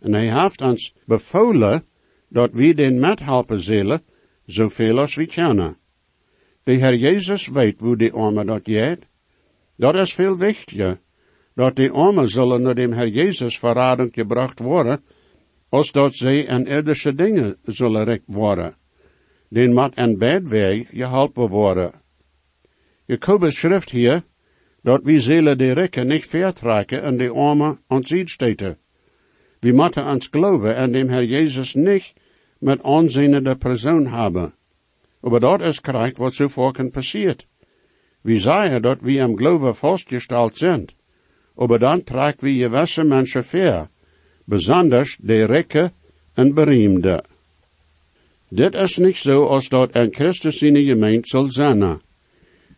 En 0.00 0.12
hij 0.12 0.42
heeft 0.42 0.60
ons 0.60 0.94
bevolen 1.04 1.84
dat 2.28 2.50
we 2.52 2.74
den 2.74 3.00
methelpen 3.00 3.60
zullen, 3.60 4.02
zoveel 4.46 4.98
als 4.98 5.14
we 5.14 5.26
kunnen. 5.26 5.76
De 6.62 6.72
Heer 6.72 6.96
Jezus 6.96 7.48
weet 7.48 7.80
hoe 7.80 7.96
de 7.96 8.12
armen 8.12 8.46
dat 8.46 8.66
jeet. 8.66 8.98
Dat 9.76 9.94
is 9.94 10.14
veel 10.14 10.36
wichtiger, 10.36 11.00
dat 11.54 11.76
de 11.76 11.90
armen 11.90 12.28
zullen 12.28 12.62
naar 12.62 12.74
dem 12.74 12.92
Heer 12.92 13.08
Jezus 13.08 13.58
verraden 13.58 14.08
gebracht 14.12 14.60
worden, 14.60 15.04
als 15.68 15.92
dat 15.92 16.14
zij 16.14 16.38
in 16.38 16.66
irdische 16.66 17.14
dingen 17.14 17.56
zullen 17.64 18.04
rek 18.04 18.22
worden. 18.26 18.76
Den 19.48 19.72
moet 19.72 19.94
en 19.94 20.18
bedweg 20.18 20.86
geholpen 20.90 21.48
worden. 21.48 21.92
Jacobus 23.06 23.58
schrift 23.58 23.90
hier, 23.90 24.22
dat 24.82 25.02
we 25.02 25.20
zullen 25.20 25.58
de 25.58 25.72
rijken 25.72 26.06
niet 26.06 26.26
vertrekken 26.26 27.02
en 27.02 27.16
de 27.16 27.30
armen 27.30 27.78
ons 27.88 28.12
steten. 28.24 28.78
We 29.60 29.72
moeten 29.72 30.06
ons 30.06 30.28
geloven 30.30 30.76
en 30.76 30.92
dem 30.92 31.08
Herr 31.08 31.24
Jezus 31.24 31.74
niet 31.74 32.12
met 32.58 32.82
aanzienende 32.82 33.56
persoon 33.56 34.06
hebben. 34.06 34.54
Maar 35.20 35.40
dat 35.40 35.60
is 35.60 35.80
krijg 35.80 36.16
wat 36.16 36.34
zo 36.34 36.48
vaak 36.48 36.90
passiert. 36.90 37.46
We 38.20 38.38
zeggen 38.38 38.82
dat 38.82 39.00
we 39.00 39.12
im 39.12 39.36
geloven 39.36 39.74
vastgesteld 39.74 40.56
zijn. 40.56 40.86
Maar 41.54 41.78
dan 41.78 42.02
trekken 42.02 42.46
we 42.46 42.54
gewisse 42.54 43.04
mensen 43.04 43.44
ver, 43.44 43.88
besonders 44.44 45.16
de 45.20 45.44
rijke 45.44 45.92
en 46.34 46.54
beroemde. 46.54 47.24
Dit 48.48 48.74
is 48.74 48.96
niet 48.96 49.16
zo 49.16 49.46
als 49.46 49.68
dat 49.68 49.94
in 49.94 50.14
Christus 50.14 50.62
in 50.62 50.74
de 50.74 50.84
gemeente 50.84 51.28
zal 51.28 51.50
zijn. 51.50 52.00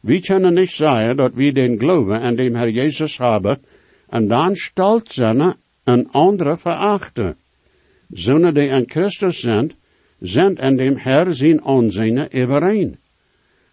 We 0.00 0.20
kunnen 0.20 0.54
niet 0.54 0.70
zeggen 0.70 1.16
dat 1.16 1.34
we 1.34 1.52
den 1.52 1.78
geloven 1.78 2.20
en 2.20 2.37
dem 2.37 2.54
Herr 2.54 2.70
Jezus 2.70 3.18
hebben 3.18 3.58
en 4.08 4.28
dan 4.28 4.56
stolz 4.56 5.14
zijn 5.14 5.54
en 5.84 6.11
andere 6.11 6.56
verachten. 6.56 7.37
Zonen 8.11 8.54
die 8.54 8.68
in 8.68 8.84
Christus 8.87 9.40
zijn, 9.40 9.72
zijn 10.20 10.56
en 10.56 10.76
dem 10.76 10.96
Herr 10.96 11.32
zijn 11.32 11.64
aanzien 11.64 12.32
overeen. 12.32 12.98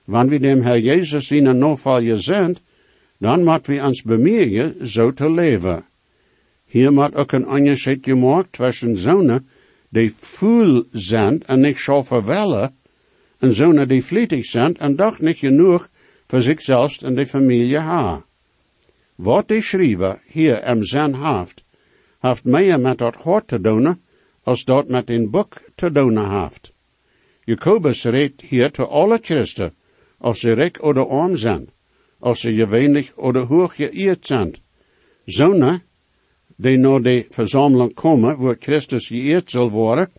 Wanneer 0.05 0.39
we 0.39 0.47
dem 0.47 0.61
Herr 0.61 0.79
Jezus 0.79 1.31
in 1.31 1.45
een 1.45 1.57
novalje 1.57 2.17
zijn, 2.17 2.57
dan 3.17 3.43
moet 3.43 3.65
we 3.65 3.81
ons 3.81 4.01
bemeren 4.01 4.87
zo 4.87 5.11
te 5.11 5.31
leven. 5.31 5.85
Hier 6.65 6.93
moet 6.93 7.15
ook 7.15 7.31
een 7.31 7.47
onderscheid 7.47 7.99
gemaakt 8.01 8.51
tussen 8.51 8.97
zonen 8.97 9.47
die 9.89 10.13
voel 10.19 10.83
zijn 10.91 11.43
en 11.45 11.59
niet 11.59 11.77
schaffen 11.77 12.25
willen, 12.25 12.75
en 13.39 13.53
zonen 13.53 13.87
die 13.87 14.03
vlietig 14.03 14.45
zijn 14.45 14.77
en 14.77 14.95
toch 14.95 15.19
niet 15.19 15.37
genoeg 15.37 15.89
voor 16.27 16.41
zichzelf 16.41 17.01
en 17.01 17.15
de 17.15 17.25
familie 17.25 17.79
ha. 17.79 18.25
Wat 19.15 19.47
die 19.47 19.61
schrijver 19.61 20.21
hier 20.25 20.67
im 20.67 20.83
zijn 20.83 21.13
haft, 21.13 21.63
heeft 22.19 22.43
meer 22.43 22.79
met 22.79 22.97
dat 22.97 23.15
hart 23.15 23.47
te 23.47 23.61
doen, 23.61 24.01
als 24.43 24.63
dat 24.63 24.87
met 24.87 25.09
een 25.09 25.29
boek 25.29 25.61
te 25.75 25.91
doen 25.91 26.41
heeft. 26.41 26.73
Jacobus 27.43 28.03
redt 28.03 28.41
hier 28.41 28.71
te 28.71 28.85
alle 28.85 29.19
christen, 29.21 29.73
als 30.17 30.39
ze 30.39 30.53
rijk 30.53 30.83
of 30.83 30.95
arm 30.95 31.35
zijn, 31.35 31.69
als 32.19 32.39
ze 32.39 32.53
gewöhnlich 32.53 33.15
of 33.15 33.35
hoog 33.35 33.75
geëerd 33.75 34.25
zijn. 34.25 34.55
Zonen, 35.25 35.83
die 36.55 36.77
naar 36.77 37.01
de 37.01 37.25
verzameling 37.29 37.93
komen, 37.93 38.37
waar 38.37 38.55
Christus 38.59 39.07
geëerd 39.07 39.51
zal 39.51 39.69
worden, 39.69 40.11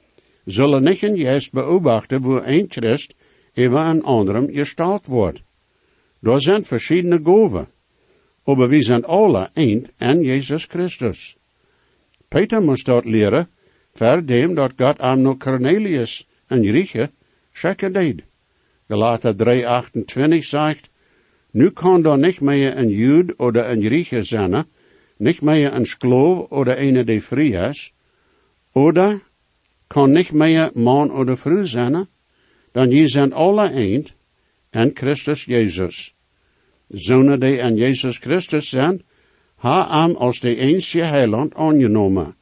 zullen 0.45 0.83
niet 0.83 1.01
juist 1.01 1.53
beobachten, 1.53 2.21
waar 2.21 2.47
een 2.47 2.67
Christ 2.69 3.15
even 3.53 3.87
een 3.87 4.03
anderem 4.03 4.51
gestalt 4.51 5.07
wordt. 5.07 5.43
Er 6.23 6.41
zijn 6.41 6.65
verschillende 6.65 7.21
goven, 7.23 7.69
maar 8.45 8.69
we 8.69 8.83
zijn 8.83 9.05
alle 9.05 9.51
één 9.53 9.87
en 9.97 10.23
Jezus 10.23 10.65
Christus. 10.65 11.37
Peter 12.29 12.63
moest 12.63 12.87
dat 12.87 13.05
leren, 13.05 13.49
verdem 13.93 14.55
dat 14.55 14.73
God 14.77 14.99
aan 14.99 15.23
no 15.23 15.37
Cornelius 15.37 16.29
en 16.47 16.65
Grieche 16.65 17.11
schekken 17.53 17.93
deed. 17.93 18.23
Galater 18.89 19.35
3,28 19.35 20.39
zegt, 20.39 20.91
nu 21.51 21.71
kan 21.71 22.05
er 22.05 22.19
niet 22.19 22.41
meer 22.41 22.77
een 22.77 22.89
Jood 22.89 23.39
oder 23.39 23.71
een 23.71 23.83
Grieche 23.83 24.23
zijn, 24.23 24.67
niet 25.17 25.43
meer 25.43 25.73
een 25.73 25.87
Sklov 25.87 26.51
oder 26.51 26.79
een 26.79 27.05
die 27.05 27.23
vrij 27.23 27.69
is, 27.69 27.93
oder 28.73 29.23
kan 29.87 30.13
niet 30.13 30.33
meer 30.33 30.71
man 30.75 31.11
oder 31.13 31.37
vrouw 31.37 31.65
zijn, 31.65 32.09
dan 32.73 32.91
je 32.91 33.09
zijn 33.09 33.33
alle 33.33 33.69
één 33.69 34.07
en 34.77 34.93
Christus 34.95 35.45
Jezus. 35.45 36.15
Zonen 36.89 37.41
die 37.41 37.63
aan 37.63 37.77
Jezus 37.77 38.19
Christus 38.19 38.69
zijn, 38.69 39.03
ha 39.57 39.87
am 39.89 40.17
als 40.17 40.41
de 40.41 40.57
eensje 40.57 41.03
heiland 41.03 41.55
aangenomen. 41.55 42.35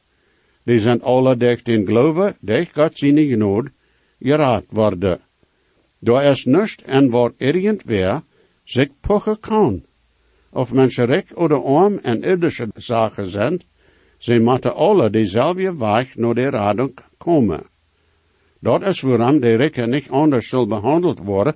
Die 0.63 0.79
zijn 0.79 1.01
alle 1.01 1.37
durch 1.37 1.63
den 1.63 1.85
Glaube, 1.85 2.35
durch 2.41 2.73
Gott 2.73 2.97
seine 2.97 3.25
Gnade, 3.27 3.71
geraad 4.19 4.65
worden. 4.69 5.19
Da 6.01 6.21
ist 6.21 6.47
nicht 6.47 6.81
en 6.81 7.11
wat 7.11 7.33
irgendwer 7.37 8.23
sich 8.65 8.89
pochen 9.01 9.41
kann. 9.41 9.85
Of 10.51 10.73
mensen 10.73 11.05
rijk 11.05 11.37
oder 11.37 11.63
arm 11.63 11.99
en 12.03 12.23
irdische 12.23 12.67
zaken 12.75 13.27
zijn, 13.27 13.61
ze 14.17 14.39
moeten 14.39 14.75
alle 14.75 15.09
dezelfde 15.09 15.77
weg 15.77 16.15
naar 16.15 16.33
de 16.33 16.49
radung 16.49 16.97
komen. 17.17 17.63
Dat 18.59 18.81
is 18.81 19.01
waarom 19.01 19.39
de 19.39 19.55
rijken 19.55 19.89
niet 19.89 20.09
anders 20.09 20.49
zullen 20.49 20.67
behandeld 20.67 21.19
worden 21.19 21.55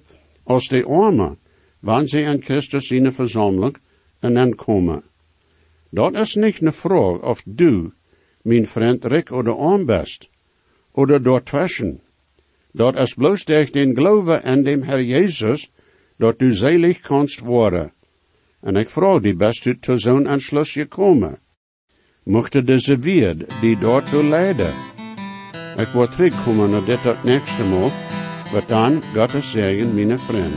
als 0.49 0.67
de 0.67 0.83
armen, 0.85 1.37
wanneer 1.79 2.07
ze 2.07 2.25
aan 2.25 2.41
Christus 2.41 2.87
de 2.87 3.71
en 4.19 4.33
dan 4.33 4.55
komen. 4.55 5.03
Dat 5.89 6.13
is 6.13 6.35
niet 6.35 6.61
een 6.61 6.73
vraag 6.73 7.21
of 7.21 7.41
du, 7.45 7.91
mijn 8.41 8.67
vriend, 8.67 9.05
rijk 9.05 9.31
oder 9.31 9.55
arm 9.57 9.85
best, 9.85 10.29
oder 10.91 11.21
dazwischen. 11.21 12.01
Dat 12.71 12.95
is 12.95 13.13
bloos 13.13 13.45
durch 13.45 13.71
den 13.71 13.93
Glauben 13.93 14.43
an 14.43 14.63
dem 14.63 14.83
Herr 14.83 14.99
Jesus, 14.99 15.71
dat 16.17 16.39
du 16.39 16.53
selig 16.53 17.01
kannst 17.01 17.39
worden. 17.39 17.91
En 18.61 18.75
ik 18.75 18.89
vraag 18.89 19.21
die 19.21 19.35
best 19.35 19.65
u 19.65 19.79
tot 19.79 20.01
zo'n 20.01 20.27
Entschluss 20.27 20.71
gekomen. 20.73 21.37
Mochte 22.23 22.63
deze 22.63 22.97
weerd 22.97 23.61
die 23.61 23.77
daartoe 23.77 24.23
leiden. 24.23 24.73
Ik 25.77 25.87
word 25.93 26.11
terugkomen 26.11 26.69
naar 26.69 26.85
dit 26.85 27.03
het 27.03 27.23
nächste 27.23 27.63
Mal, 27.63 27.91
maar 28.51 28.65
dan 28.65 29.03
Gottes 29.15 29.49
Segen, 29.49 29.93
mijn 29.93 30.19
vriend. 30.19 30.55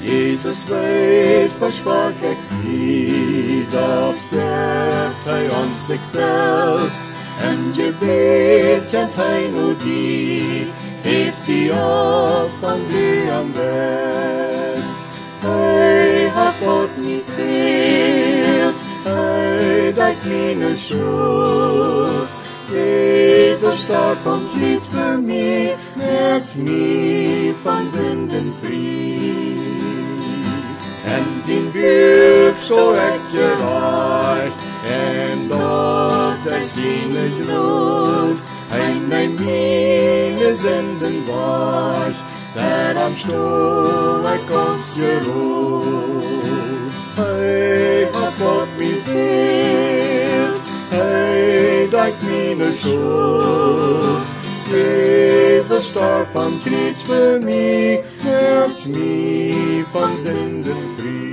Jesus 0.00 0.64
weet 0.64 1.50
versprach 1.58 2.10
ik 2.20 2.38
zie, 2.62 3.66
dat 3.70 4.14
geeft 4.30 5.24
hij 5.24 5.48
ons 5.50 5.86
zichzelf. 5.86 7.02
En 7.40 7.58
je 7.74 7.92
weet 8.00 8.92
en 8.92 9.08
hij 9.12 9.50
nu 9.50 9.76
die, 9.82 10.66
heeft 11.00 11.46
die 11.46 11.72
op 11.72 12.50
van 12.60 12.80
die 12.88 13.30
am 13.30 13.52
best. 13.52 14.94
Hij 15.38 16.28
hat 16.28 16.54
God 16.62 16.96
niet 16.96 17.24
veelt, 17.34 18.82
hij 19.04 19.92
dekt 19.94 20.24
meine 20.24 20.76
schuld. 20.76 22.23
Jesus 22.70 23.82
starb 23.82 24.26
am 24.26 24.48
Kreuz 24.52 24.88
für 24.88 25.18
mich, 25.18 25.76
merkt 25.96 26.56
mich 26.56 27.54
von 27.62 27.90
Sünden 27.90 28.54
frei. 28.60 29.58
En 31.06 31.42
zijn 31.44 31.72
buik 31.72 32.56
zo 32.56 32.92
ik 32.92 33.20
gereicht, 33.32 34.60
en 34.90 35.48
dat 35.48 36.52
er 36.52 36.64
zijn 36.64 37.32
groot, 37.40 38.38
en 38.70 39.08
mijn 39.08 39.34
mine 39.34 40.54
zenden 40.56 41.24
was, 41.26 42.14
dat 42.54 43.02
am 43.02 43.16
stoel 43.16 44.32
ik 44.34 44.50
ons 44.68 44.96
gerood. 44.98 46.24
Hij 47.14 48.08
hat 48.12 48.32
God 48.38 48.66
mij 48.76 49.53
Jesus 54.70 55.88
starb 55.90 56.34
am 56.36 56.60
Kreuz 56.62 57.00
für 57.02 57.40
mich, 57.40 58.00
macht 58.24 58.86
mich 58.86 59.84
von 59.92 60.18
Sünden 60.18 60.96
frei. 60.96 61.24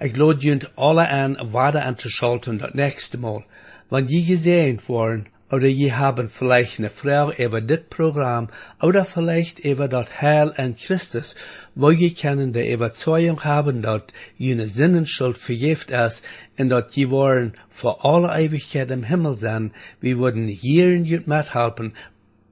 Ik 0.00 0.16
lade 0.16 0.40
jullie 0.40 0.68
alle 0.76 1.08
aan 1.08 1.36
waarde 1.50 1.82
aan 1.82 1.94
te 1.94 2.08
schalten 2.08 2.58
dat 2.58 2.74
nächste 2.74 3.18
Mal. 3.18 3.44
Wenn 3.88 4.06
je 4.08 4.22
gesehen 4.24 4.80
worden, 4.86 5.26
oder 5.50 5.68
je 5.68 5.92
haben 5.92 6.30
vielleicht 6.30 6.78
eine 6.78 6.90
Frau 6.90 7.32
über 7.32 7.60
dit 7.60 7.88
Programm, 7.90 8.48
oder 8.80 9.04
vielleicht 9.04 9.58
über 9.58 9.88
Heil 10.20 10.52
an 10.56 10.76
Christus, 10.76 11.34
wo 11.80 11.92
je 11.92 12.10
können 12.10 12.52
der 12.52 12.72
Überzeugung 12.72 13.44
haben, 13.44 13.82
dass 13.82 14.02
jene 14.36 14.66
Sinnenschuld 14.66 15.38
vergift 15.38 15.90
ist, 15.92 16.24
und 16.58 16.70
dass 16.70 16.94
je 16.96 17.08
wollen 17.08 17.52
vor 17.70 18.04
alle 18.04 18.30
Ewigkeit 18.36 18.90
im 18.90 19.04
Himmel 19.04 19.38
sein, 19.38 19.70
wir 20.00 20.18
würden 20.18 20.48
hier 20.48 20.88
in 20.96 21.04
jut 21.04 21.28
mithelfen, 21.28 21.94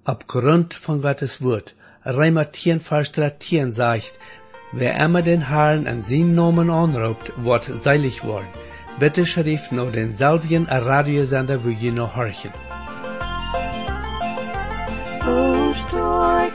aufgrund 0.05 0.75
von 0.75 1.03
Gottes 1.03 1.43
Wort. 1.43 1.75
Reimer 2.05 2.53
10, 2.53 2.79
Vers 2.79 3.11
13 3.11 3.73
sagt, 3.73 4.15
wer 4.73 4.95
immer 5.05 5.23
den 5.23 5.49
Herrn 5.49 5.89
an 5.89 6.03
seinen 6.03 6.37
Namen 6.37 6.71
anruft, 6.71 7.33
wird 7.37 7.65
seilig 7.65 8.23
worden. 8.23 8.47
Bitte 9.01 9.27
schrift 9.27 9.73
nur 9.73 9.91
den 9.91 10.13
selben 10.13 10.67
Radiosender, 10.67 11.65
wo 11.65 11.69
je 11.69 11.91
noch 11.91 12.15
horchen. 12.15 12.53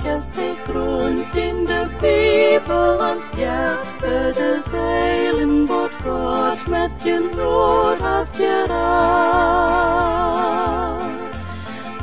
Stark 0.02 0.18
ist 0.18 0.32
die 0.36 0.56
Grund 0.72 1.26
in 1.36 1.66
der 1.66 1.86
Bibel 2.00 3.00
ans 3.00 3.24
ja, 3.38 3.78
für 4.00 4.34
das 4.34 4.72
Heilen 4.72 5.68
Wort 5.68 5.92
Gott 6.04 6.68
mit 6.68 6.92
den 7.04 7.28
Rot 7.40 8.00
hat 8.02 8.32
gerat. 8.38 8.72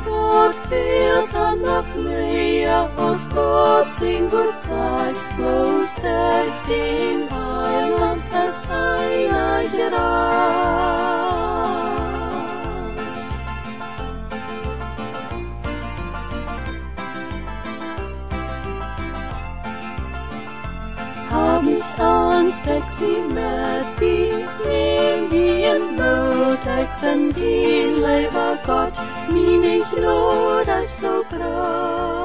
Gott 0.05 0.55
fehlt 0.69 1.33
dann 1.33 1.61
noch 1.61 1.95
mehr, 1.95 2.89
aus 2.97 3.27
Gott 3.33 3.93
sin 3.95 4.29
Gott 4.29 4.59
Zeit, 4.61 5.15
bloß 5.37 5.95
der 6.01 6.43
den 6.67 7.29
Heiland 7.29 8.23
es 8.31 8.59
einer 8.69 9.63
gerat. 9.69 10.88
ek 22.75 22.91
sien 22.97 23.33
met 23.33 23.99
die 24.01 24.29
nie 25.31 25.73
nood 25.97 26.69
ek 26.77 26.95
sien 27.01 27.27
die 27.39 27.89
lewe 28.05 28.47
God, 28.67 29.03
mien 29.33 29.67
ik 29.73 29.97
nood 30.05 30.69
zo 30.99 31.19
groot. 31.33 32.18